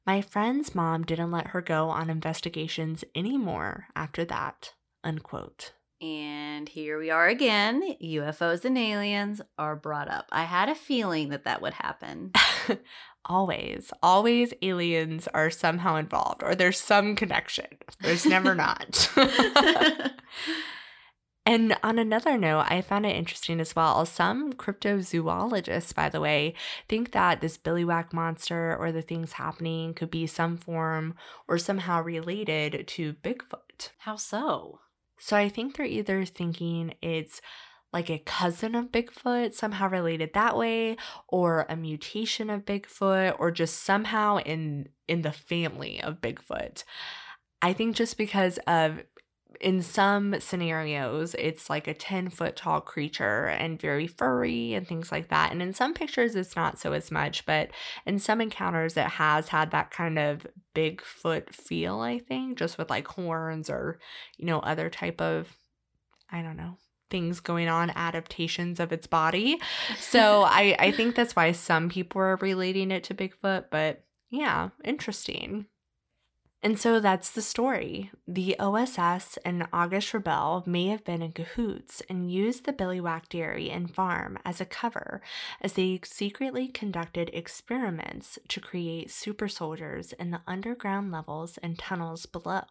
My 0.05 0.21
friend's 0.21 0.75
mom 0.75 1.03
didn't 1.03 1.31
let 1.31 1.47
her 1.47 1.61
go 1.61 1.89
on 1.89 2.09
investigations 2.09 3.03
anymore 3.15 3.87
after 3.95 4.23
that. 4.25 4.73
Unquote. 5.03 5.73
And 6.01 6.69
here 6.69 6.99
we 6.99 7.09
are 7.09 7.27
again. 7.27 7.95
UFOs 8.03 8.65
and 8.65 8.77
aliens 8.77 9.41
are 9.57 9.75
brought 9.75 10.09
up. 10.09 10.27
I 10.31 10.43
had 10.43 10.69
a 10.69 10.75
feeling 10.75 11.29
that 11.29 11.45
that 11.45 11.61
would 11.61 11.73
happen. 11.73 12.33
always, 13.25 13.91
always 14.01 14.53
aliens 14.61 15.27
are 15.33 15.49
somehow 15.49 15.95
involved 15.95 16.43
or 16.43 16.55
there's 16.55 16.79
some 16.79 17.15
connection. 17.15 17.67
There's 18.01 18.25
never 18.25 18.55
not. 18.55 19.09
And 21.47 21.77
on 21.83 21.99
another 21.99 22.39
note, 22.39 22.65
I 22.69 22.81
found 22.81 23.05
it 23.05 23.15
interesting 23.15 23.59
as 23.59 23.75
well. 23.75 24.03
Some 24.07 24.53
cryptozoologists, 24.53 25.93
by 25.93 26.09
the 26.09 26.19
way, 26.19 26.55
think 26.89 27.11
that 27.11 27.39
this 27.39 27.55
Billywhack 27.55 28.11
monster 28.13 28.75
or 28.75 28.91
the 28.91 29.03
things 29.03 29.33
happening 29.33 29.93
could 29.93 30.09
be 30.09 30.25
some 30.25 30.57
form 30.57 31.13
or 31.47 31.59
somehow 31.59 32.01
related 32.01 32.87
to 32.87 33.13
Bigfoot. 33.13 33.91
How 33.99 34.15
so? 34.15 34.79
So 35.19 35.37
I 35.37 35.47
think 35.47 35.77
they're 35.77 35.85
either 35.85 36.25
thinking 36.25 36.95
it's 37.03 37.41
like 37.95 38.09
a 38.09 38.19
cousin 38.19 38.75
of 38.75 38.91
Bigfoot, 38.91 39.53
somehow 39.53 39.87
related 39.87 40.33
that 40.33 40.57
way, 40.57 40.97
or 41.29 41.65
a 41.69 41.77
mutation 41.77 42.49
of 42.49 42.65
Bigfoot, 42.65 43.37
or 43.39 43.51
just 43.51 43.83
somehow 43.83 44.37
in 44.39 44.89
in 45.07 45.21
the 45.21 45.31
family 45.31 46.01
of 46.03 46.19
Bigfoot. 46.19 46.83
I 47.61 47.71
think 47.71 47.95
just 47.95 48.17
because 48.17 48.59
of 48.67 49.01
in 49.61 49.81
some 49.81 50.41
scenarios, 50.41 51.35
it's 51.39 51.69
like 51.69 51.87
a 51.87 51.93
10 51.93 52.29
foot 52.31 52.57
tall 52.57 52.81
creature 52.81 53.45
and 53.45 53.81
very 53.81 54.07
furry 54.07 54.73
and 54.73 54.85
things 54.85 55.09
like 55.09 55.29
that. 55.29 55.53
And 55.53 55.61
in 55.61 55.73
some 55.73 55.93
pictures, 55.93 56.35
it's 56.35 56.57
not 56.57 56.77
so 56.77 56.91
as 56.91 57.09
much, 57.11 57.45
but 57.45 57.69
in 58.05 58.19
some 58.19 58.41
encounters, 58.41 58.97
it 58.97 59.05
has 59.05 59.47
had 59.47 59.71
that 59.71 59.89
kind 59.91 60.19
of 60.19 60.45
Bigfoot 60.75 61.53
feel, 61.53 62.01
I 62.01 62.19
think, 62.19 62.57
just 62.57 62.77
with 62.77 62.89
like 62.89 63.07
horns 63.07 63.69
or, 63.69 63.99
you 64.37 64.45
know, 64.45 64.59
other 64.59 64.89
type 64.89 65.21
of, 65.21 65.55
I 66.29 66.41
don't 66.41 66.57
know, 66.57 66.77
things 67.09 67.39
going 67.39 67.67
on, 67.67 67.91
adaptations 67.91 68.79
of 68.79 68.91
its 68.91 69.07
body. 69.07 69.59
So 69.99 70.43
I, 70.47 70.75
I 70.79 70.91
think 70.91 71.15
that's 71.15 71.35
why 71.35 71.51
some 71.51 71.89
people 71.89 72.21
are 72.21 72.37
relating 72.37 72.91
it 72.91 73.03
to 73.05 73.13
Bigfoot, 73.13 73.65
but 73.69 74.03
yeah, 74.29 74.69
interesting. 74.83 75.67
And 76.65 76.79
so 76.79 76.99
that's 76.99 77.29
the 77.29 77.43
story. 77.43 78.09
The 78.27 78.55
OSS 78.57 79.37
and 79.45 79.67
August 79.71 80.11
Rebel 80.15 80.63
may 80.65 80.87
have 80.87 81.03
been 81.03 81.21
in 81.21 81.31
cahoots 81.31 82.01
and 82.09 82.31
used 82.31 82.65
the 82.65 82.73
Billywhack 82.73 83.29
Dairy 83.29 83.69
and 83.69 83.93
Farm 83.93 84.39
as 84.43 84.59
a 84.59 84.65
cover 84.65 85.21
as 85.61 85.73
they 85.73 85.99
secretly 86.03 86.67
conducted 86.67 87.29
experiments 87.33 88.39
to 88.47 88.59
create 88.59 89.11
super 89.11 89.47
soldiers 89.47 90.11
in 90.13 90.31
the 90.31 90.41
underground 90.47 91.11
levels 91.11 91.59
and 91.61 91.77
tunnels 91.77 92.25
below. 92.25 92.63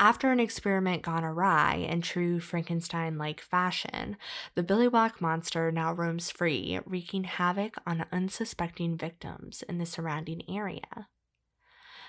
After 0.00 0.32
an 0.32 0.40
experiment 0.40 1.02
gone 1.02 1.24
awry 1.24 1.76
in 1.76 2.02
true 2.02 2.40
Frankenstein 2.40 3.16
like 3.16 3.40
fashion, 3.40 4.16
the 4.56 4.64
Billy 4.64 4.88
Billywhack 4.88 5.20
monster 5.20 5.70
now 5.70 5.92
roams 5.92 6.32
free, 6.32 6.80
wreaking 6.84 7.24
havoc 7.24 7.76
on 7.86 8.04
unsuspecting 8.10 8.96
victims 8.96 9.62
in 9.68 9.78
the 9.78 9.86
surrounding 9.86 10.42
area. 10.50 11.08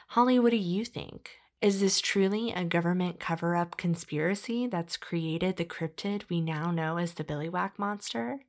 Holly, 0.09 0.39
what 0.39 0.49
do 0.49 0.57
you 0.57 0.83
think? 0.83 1.31
Is 1.61 1.79
this 1.79 2.01
truly 2.01 2.51
a 2.51 2.63
government 2.63 3.19
cover 3.19 3.55
up 3.55 3.77
conspiracy 3.77 4.67
that's 4.67 4.97
created 4.97 5.57
the 5.57 5.65
cryptid 5.65 6.27
we 6.27 6.41
now 6.41 6.71
know 6.71 6.97
as 6.97 7.13
the 7.13 7.23
Billywhack 7.23 7.77
monster? 7.77 8.41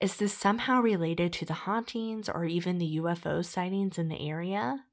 Is 0.00 0.16
this 0.16 0.32
somehow 0.32 0.80
related 0.80 1.32
to 1.34 1.44
the 1.44 1.54
hauntings 1.54 2.28
or 2.28 2.44
even 2.44 2.78
the 2.78 2.98
UFO 2.98 3.44
sightings 3.44 3.98
in 3.98 4.08
the 4.08 4.28
area? 4.28 4.84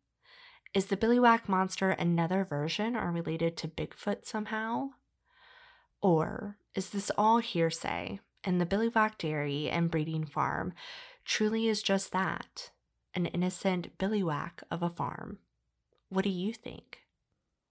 Is 0.73 0.87
the 0.87 0.97
Billywhack 0.97 1.47
monster 1.47 1.91
another 1.91 2.43
version 2.43 2.95
or 2.95 3.11
related 3.11 3.57
to 3.57 3.67
Bigfoot 3.67 4.25
somehow? 4.25 4.89
Or 6.01 6.57
is 6.75 6.89
this 6.89 7.11
all 7.17 7.39
hearsay 7.39 8.19
and 8.43 8.61
the 8.61 8.65
Billywhack 8.65 9.17
Dairy 9.17 9.69
and 9.69 9.89
Breeding 9.89 10.25
Farm 10.25 10.73
truly 11.25 11.67
is 11.67 11.81
just 11.81 12.11
that 12.11 12.71
an 13.13 13.25
innocent 13.27 13.97
billywhack 13.97 14.63
of 14.69 14.83
a 14.83 14.89
farm? 14.89 15.39
What 16.09 16.23
do 16.23 16.29
you 16.29 16.53
think? 16.53 16.99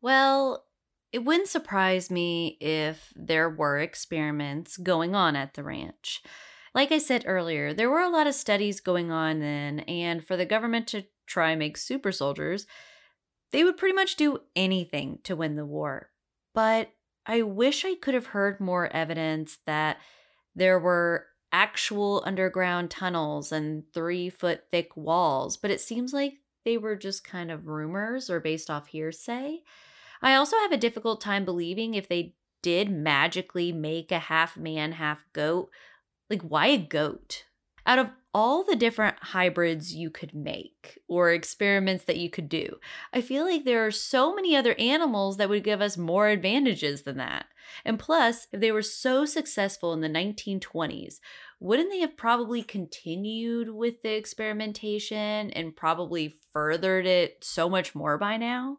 Well, 0.02 0.64
it 1.12 1.24
wouldn't 1.24 1.48
surprise 1.48 2.10
me 2.10 2.58
if 2.60 3.12
there 3.14 3.48
were 3.48 3.78
experiments 3.78 4.76
going 4.76 5.14
on 5.14 5.36
at 5.36 5.54
the 5.54 5.62
ranch. 5.62 6.22
Like 6.74 6.92
I 6.92 6.98
said 6.98 7.24
earlier, 7.26 7.72
there 7.72 7.88
were 7.88 8.02
a 8.02 8.10
lot 8.10 8.26
of 8.26 8.34
studies 8.34 8.80
going 8.80 9.10
on 9.10 9.40
then, 9.40 9.80
and 9.80 10.22
for 10.22 10.36
the 10.36 10.44
government 10.44 10.86
to 10.88 11.04
try 11.26 11.50
and 11.50 11.58
make 11.58 11.76
super 11.76 12.12
soldiers, 12.12 12.66
they 13.52 13.64
would 13.64 13.76
pretty 13.76 13.94
much 13.94 14.16
do 14.16 14.40
anything 14.54 15.18
to 15.24 15.36
win 15.36 15.56
the 15.56 15.66
war. 15.66 16.10
But 16.54 16.90
I 17.26 17.42
wish 17.42 17.84
I 17.84 17.94
could 17.94 18.14
have 18.14 18.26
heard 18.26 18.60
more 18.60 18.88
evidence 18.92 19.58
that 19.66 19.98
there 20.54 20.78
were 20.78 21.26
actual 21.52 22.22
underground 22.26 22.90
tunnels 22.90 23.52
and 23.52 23.84
three 23.92 24.30
foot 24.30 24.64
thick 24.70 24.96
walls, 24.96 25.56
but 25.56 25.70
it 25.70 25.80
seems 25.80 26.12
like 26.12 26.34
they 26.64 26.76
were 26.76 26.96
just 26.96 27.24
kind 27.24 27.50
of 27.50 27.66
rumors 27.66 28.28
or 28.28 28.40
based 28.40 28.70
off 28.70 28.88
hearsay. 28.88 29.60
I 30.22 30.34
also 30.34 30.56
have 30.58 30.72
a 30.72 30.76
difficult 30.76 31.20
time 31.20 31.44
believing 31.44 31.94
if 31.94 32.08
they 32.08 32.34
did 32.62 32.90
magically 32.90 33.72
make 33.72 34.10
a 34.10 34.18
half 34.18 34.56
man, 34.56 34.92
half 34.92 35.24
goat, 35.32 35.70
like 36.28 36.42
why 36.42 36.66
a 36.66 36.78
goat? 36.78 37.44
Out 37.86 37.98
of 37.98 38.10
all 38.36 38.62
the 38.62 38.76
different 38.76 39.16
hybrids 39.18 39.94
you 39.94 40.10
could 40.10 40.34
make 40.34 40.98
or 41.08 41.30
experiments 41.30 42.04
that 42.04 42.18
you 42.18 42.28
could 42.28 42.50
do, 42.50 42.76
I 43.10 43.22
feel 43.22 43.46
like 43.46 43.64
there 43.64 43.86
are 43.86 43.90
so 43.90 44.34
many 44.34 44.54
other 44.54 44.74
animals 44.78 45.38
that 45.38 45.48
would 45.48 45.64
give 45.64 45.80
us 45.80 45.96
more 45.96 46.28
advantages 46.28 47.04
than 47.04 47.16
that. 47.16 47.46
And 47.82 47.98
plus, 47.98 48.46
if 48.52 48.60
they 48.60 48.70
were 48.70 48.82
so 48.82 49.24
successful 49.24 49.94
in 49.94 50.02
the 50.02 50.10
1920s, 50.10 51.14
wouldn't 51.60 51.90
they 51.90 52.00
have 52.00 52.18
probably 52.18 52.62
continued 52.62 53.70
with 53.70 54.02
the 54.02 54.14
experimentation 54.14 55.50
and 55.52 55.74
probably 55.74 56.36
furthered 56.52 57.06
it 57.06 57.42
so 57.42 57.70
much 57.70 57.94
more 57.94 58.18
by 58.18 58.36
now? 58.36 58.76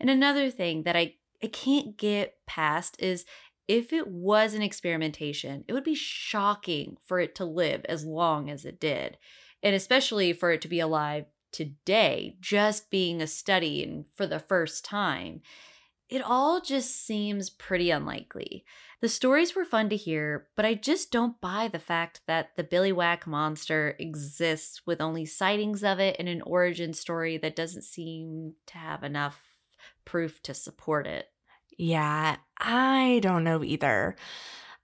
And 0.00 0.08
another 0.08 0.50
thing 0.50 0.84
that 0.84 0.96
I, 0.96 1.16
I 1.42 1.48
can't 1.48 1.98
get 1.98 2.38
past 2.46 2.96
is 2.98 3.26
if 3.68 3.92
it 3.92 4.08
was 4.08 4.54
an 4.54 4.62
experimentation, 4.62 5.64
it 5.66 5.72
would 5.72 5.84
be 5.84 5.94
shocking 5.94 6.96
for 7.04 7.18
it 7.18 7.34
to 7.36 7.44
live 7.44 7.84
as 7.88 8.04
long 8.04 8.50
as 8.50 8.64
it 8.64 8.80
did, 8.80 9.18
and 9.62 9.74
especially 9.74 10.32
for 10.32 10.50
it 10.52 10.60
to 10.62 10.68
be 10.68 10.80
alive 10.80 11.26
today, 11.52 12.36
just 12.40 12.90
being 12.90 13.20
a 13.20 13.26
study 13.26 13.82
and 13.82 14.04
for 14.14 14.26
the 14.26 14.38
first 14.38 14.84
time. 14.84 15.40
It 16.08 16.22
all 16.22 16.60
just 16.60 17.04
seems 17.04 17.50
pretty 17.50 17.90
unlikely. 17.90 18.64
The 19.00 19.08
stories 19.08 19.56
were 19.56 19.64
fun 19.64 19.88
to 19.88 19.96
hear, 19.96 20.46
but 20.54 20.64
I 20.64 20.74
just 20.74 21.10
don't 21.10 21.40
buy 21.40 21.68
the 21.68 21.80
fact 21.80 22.20
that 22.26 22.56
the 22.56 22.62
Billywhack 22.62 23.26
monster 23.26 23.96
exists 23.98 24.86
with 24.86 25.00
only 25.00 25.26
sightings 25.26 25.82
of 25.82 25.98
it 25.98 26.16
and 26.18 26.28
an 26.28 26.42
origin 26.42 26.92
story 26.92 27.38
that 27.38 27.56
doesn't 27.56 27.82
seem 27.82 28.54
to 28.66 28.78
have 28.78 29.02
enough 29.02 29.42
proof 30.04 30.40
to 30.44 30.54
support 30.54 31.06
it. 31.06 31.26
Yeah, 31.76 32.36
I 32.58 33.20
don't 33.22 33.44
know 33.44 33.62
either. 33.62 34.16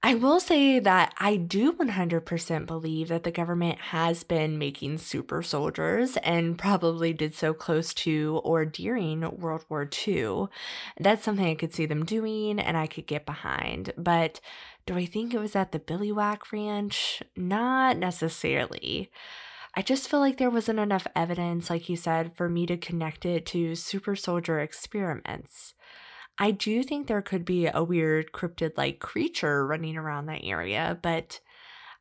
I 0.04 0.14
will 0.14 0.40
say 0.40 0.80
that 0.80 1.14
I 1.18 1.36
do 1.36 1.72
100% 1.72 2.66
believe 2.66 3.06
that 3.06 3.22
the 3.22 3.30
government 3.30 3.78
has 3.78 4.24
been 4.24 4.58
making 4.58 4.98
super 4.98 5.44
soldiers 5.44 6.16
and 6.24 6.58
probably 6.58 7.12
did 7.12 7.36
so 7.36 7.54
close 7.54 7.94
to 7.94 8.40
or 8.42 8.64
during 8.64 9.20
World 9.38 9.64
War 9.68 9.88
II. 10.08 10.46
That's 10.98 11.22
something 11.22 11.46
I 11.46 11.54
could 11.54 11.72
see 11.72 11.86
them 11.86 12.04
doing 12.04 12.58
and 12.58 12.76
I 12.76 12.88
could 12.88 13.06
get 13.06 13.24
behind. 13.24 13.92
But 13.96 14.40
do 14.86 14.96
I 14.96 15.06
think 15.06 15.32
it 15.32 15.38
was 15.38 15.54
at 15.54 15.70
the 15.70 15.78
Billywhack 15.78 16.50
Ranch? 16.50 17.22
Not 17.36 17.96
necessarily. 17.96 19.08
I 19.76 19.82
just 19.82 20.08
feel 20.08 20.18
like 20.18 20.36
there 20.36 20.50
wasn't 20.50 20.80
enough 20.80 21.06
evidence, 21.14 21.70
like 21.70 21.88
you 21.88 21.96
said, 21.96 22.36
for 22.36 22.48
me 22.48 22.66
to 22.66 22.76
connect 22.76 23.24
it 23.24 23.46
to 23.46 23.76
super 23.76 24.16
soldier 24.16 24.58
experiments. 24.58 25.74
I 26.38 26.50
do 26.50 26.82
think 26.82 27.06
there 27.06 27.22
could 27.22 27.44
be 27.44 27.66
a 27.66 27.84
weird 27.84 28.32
cryptid 28.32 28.72
like 28.76 29.00
creature 29.00 29.66
running 29.66 29.96
around 29.96 30.26
that 30.26 30.44
area, 30.44 30.98
but 31.02 31.40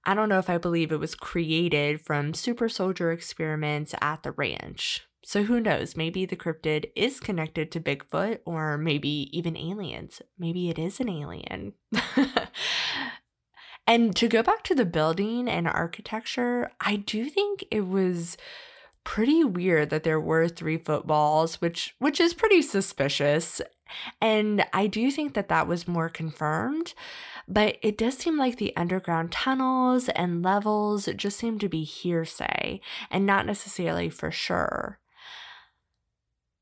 I 0.05 0.13
don't 0.13 0.29
know 0.29 0.39
if 0.39 0.49
I 0.49 0.57
believe 0.57 0.91
it 0.91 0.99
was 0.99 1.15
created 1.15 2.01
from 2.01 2.33
super 2.33 2.69
soldier 2.69 3.11
experiments 3.11 3.93
at 4.01 4.23
the 4.23 4.31
ranch. 4.31 5.05
So 5.23 5.43
who 5.43 5.59
knows? 5.59 5.95
Maybe 5.95 6.25
the 6.25 6.35
cryptid 6.35 6.85
is 6.95 7.19
connected 7.19 7.71
to 7.71 7.79
Bigfoot 7.79 8.39
or 8.45 8.77
maybe 8.77 9.29
even 9.31 9.55
aliens. 9.55 10.21
Maybe 10.39 10.69
it 10.69 10.79
is 10.79 10.99
an 10.99 11.09
alien. 11.09 11.73
and 13.87 14.15
to 14.15 14.27
go 14.27 14.41
back 14.41 14.63
to 14.63 14.75
the 14.75 14.85
building 14.85 15.47
and 15.47 15.67
architecture, 15.67 16.71
I 16.81 16.95
do 16.95 17.25
think 17.25 17.63
it 17.69 17.87
was 17.87 18.37
pretty 19.03 19.43
weird 19.43 19.91
that 19.91 20.03
there 20.03 20.19
were 20.19 20.47
three 20.47 20.77
footballs 20.77 21.59
which 21.59 21.95
which 21.97 22.19
is 22.19 22.35
pretty 22.35 22.61
suspicious 22.61 23.59
and 24.21 24.65
I 24.73 24.87
do 24.87 25.11
think 25.11 25.33
that 25.33 25.49
that 25.49 25.67
was 25.67 25.87
more 25.87 26.09
confirmed, 26.09 26.93
but 27.47 27.77
it 27.81 27.97
does 27.97 28.17
seem 28.17 28.37
like 28.37 28.57
the 28.57 28.75
underground 28.75 29.31
tunnels 29.31 30.09
and 30.09 30.43
levels 30.43 31.09
just 31.15 31.37
seem 31.37 31.59
to 31.59 31.69
be 31.69 31.83
hearsay 31.83 32.79
and 33.09 33.25
not 33.25 33.45
necessarily 33.45 34.09
for 34.09 34.31
sure. 34.31 34.99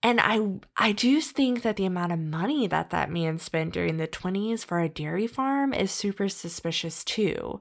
And 0.02 0.20
I 0.22 0.60
I 0.78 0.92
do 0.94 1.20
think 1.20 1.62
that 1.64 1.76
the 1.76 1.86
amount 1.86 2.14
of 2.14 2.20
money 2.20 2.68
that 2.68 2.90
that 2.92 3.12
man 3.12 3.38
spent 3.38 3.74
during 3.74 3.98
the 3.98 4.08
20s 4.08 4.64
for 4.64 4.80
a 4.80 4.88
dairy 4.88 5.28
farm 5.28 5.74
is 5.74 5.92
super 5.92 6.30
suspicious 6.30 7.04
too. 7.04 7.60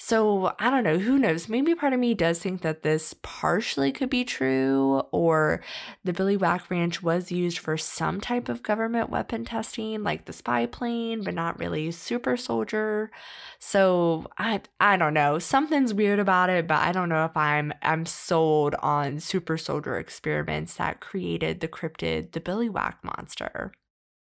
So 0.00 0.54
I 0.60 0.70
don't 0.70 0.84
know, 0.84 0.98
who 0.98 1.18
knows? 1.18 1.48
Maybe 1.48 1.74
part 1.74 1.92
of 1.92 1.98
me 1.98 2.14
does 2.14 2.38
think 2.38 2.62
that 2.62 2.82
this 2.82 3.16
partially 3.20 3.90
could 3.90 4.08
be 4.08 4.24
true, 4.24 5.02
or 5.10 5.60
the 6.04 6.12
Billy 6.12 6.36
Whack 6.36 6.70
Ranch 6.70 7.02
was 7.02 7.32
used 7.32 7.58
for 7.58 7.76
some 7.76 8.20
type 8.20 8.48
of 8.48 8.62
government 8.62 9.10
weapon 9.10 9.44
testing, 9.44 10.04
like 10.04 10.24
the 10.24 10.32
spy 10.32 10.66
plane, 10.66 11.24
but 11.24 11.34
not 11.34 11.58
really 11.58 11.90
super 11.90 12.36
soldier. 12.36 13.10
So 13.58 14.28
I 14.38 14.60
I 14.78 14.96
don't 14.96 15.14
know. 15.14 15.40
Something's 15.40 15.92
weird 15.92 16.20
about 16.20 16.48
it, 16.48 16.68
but 16.68 16.78
I 16.78 16.92
don't 16.92 17.08
know 17.08 17.24
if 17.24 17.36
I'm 17.36 17.72
I'm 17.82 18.06
sold 18.06 18.76
on 18.76 19.18
super 19.18 19.58
soldier 19.58 19.98
experiments 19.98 20.74
that 20.76 21.00
created 21.00 21.58
the 21.58 21.68
cryptid, 21.68 22.32
the 22.32 22.40
Billy 22.40 22.68
Whack 22.68 22.98
monster. 23.02 23.72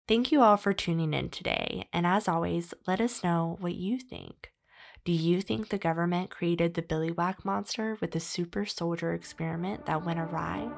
Thank 0.09 0.33
you 0.33 0.41
all 0.41 0.57
for 0.57 0.73
tuning 0.73 1.13
in 1.13 1.29
today, 1.29 1.87
and 1.93 2.07
as 2.07 2.29
always, 2.29 2.73
let 2.87 3.01
us 3.01 3.23
know 3.23 3.59
what 3.61 3.75
you 3.75 3.99
think. 3.99 4.53
Do 5.03 5.13
you 5.13 5.41
think 5.41 5.69
the 5.69 5.79
government 5.79 6.29
created 6.29 6.75
the 6.75 6.83
Billiwhack 6.83 7.43
monster 7.43 7.97
with 8.03 8.11
the 8.11 8.21
super 8.21 8.67
soldier 8.67 9.15
experiment 9.15 9.87
that 9.87 10.05
went 10.05 10.19
awry? 10.19 10.69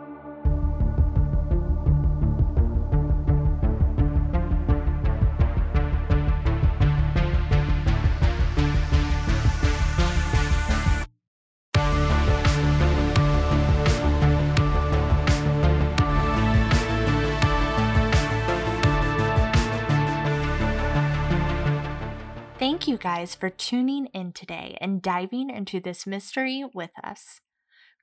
Guys 23.02 23.34
for 23.34 23.50
tuning 23.50 24.06
in 24.14 24.32
today 24.32 24.78
and 24.80 25.02
diving 25.02 25.50
into 25.50 25.78
this 25.80 26.06
mystery 26.06 26.64
with 26.72 26.92
us. 27.04 27.42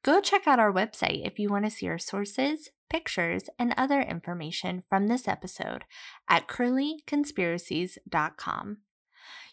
Go 0.03 0.21
check 0.21 0.45
out 0.45 0.59
our 0.59 0.71
website 0.71 1.25
if 1.25 1.39
you 1.39 1.49
want 1.49 1.65
to 1.65 1.71
see 1.71 1.87
our 1.87 1.97
sources, 1.97 2.69
pictures, 2.89 3.49
and 3.57 3.73
other 3.75 4.01
information 4.01 4.83
from 4.87 5.07
this 5.07 5.27
episode 5.27 5.85
at 6.29 6.47
curlyconspiracies.com. 6.47 8.77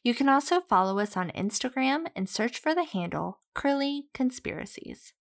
You 0.02 0.14
can 0.14 0.28
also 0.28 0.60
follow 0.60 0.98
us 0.98 1.16
on 1.16 1.30
Instagram 1.30 2.08
and 2.14 2.28
search 2.28 2.58
for 2.58 2.74
the 2.74 2.84
handle 2.84 3.38
Curly 3.54 4.08
Conspiracies. 4.12 5.14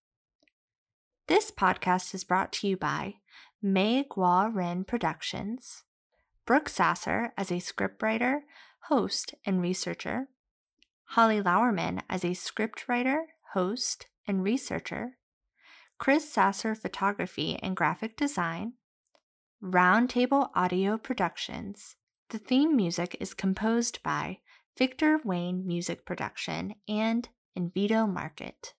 This 1.28 1.50
podcast 1.50 2.14
is 2.14 2.24
brought 2.24 2.52
to 2.54 2.66
you 2.68 2.76
by 2.76 3.14
May 3.62 4.04
Gua 4.08 4.50
Ren 4.52 4.84
Productions, 4.84 5.84
Brooke 6.46 6.68
Sasser 6.68 7.32
as 7.36 7.50
a 7.50 7.54
scriptwriter, 7.54 8.42
host, 8.88 9.34
and 9.44 9.60
researcher, 9.60 10.28
Holly 11.10 11.40
Lauerman 11.40 12.02
as 12.08 12.24
a 12.24 12.28
scriptwriter, 12.28 13.22
host, 13.52 14.06
and 14.26 14.42
researcher, 14.44 15.18
Chris 15.98 16.30
Sasser 16.30 16.74
Photography 16.74 17.58
and 17.62 17.76
Graphic 17.76 18.16
Design, 18.16 18.74
Roundtable 19.62 20.50
Audio 20.54 20.98
Productions. 20.98 21.96
The 22.30 22.38
theme 22.38 22.76
music 22.76 23.16
is 23.18 23.34
composed 23.34 24.02
by 24.02 24.38
Victor 24.78 25.18
Wayne 25.24 25.66
Music 25.66 26.04
Production 26.04 26.74
and 26.86 27.28
Envato 27.58 28.08
Market. 28.08 28.74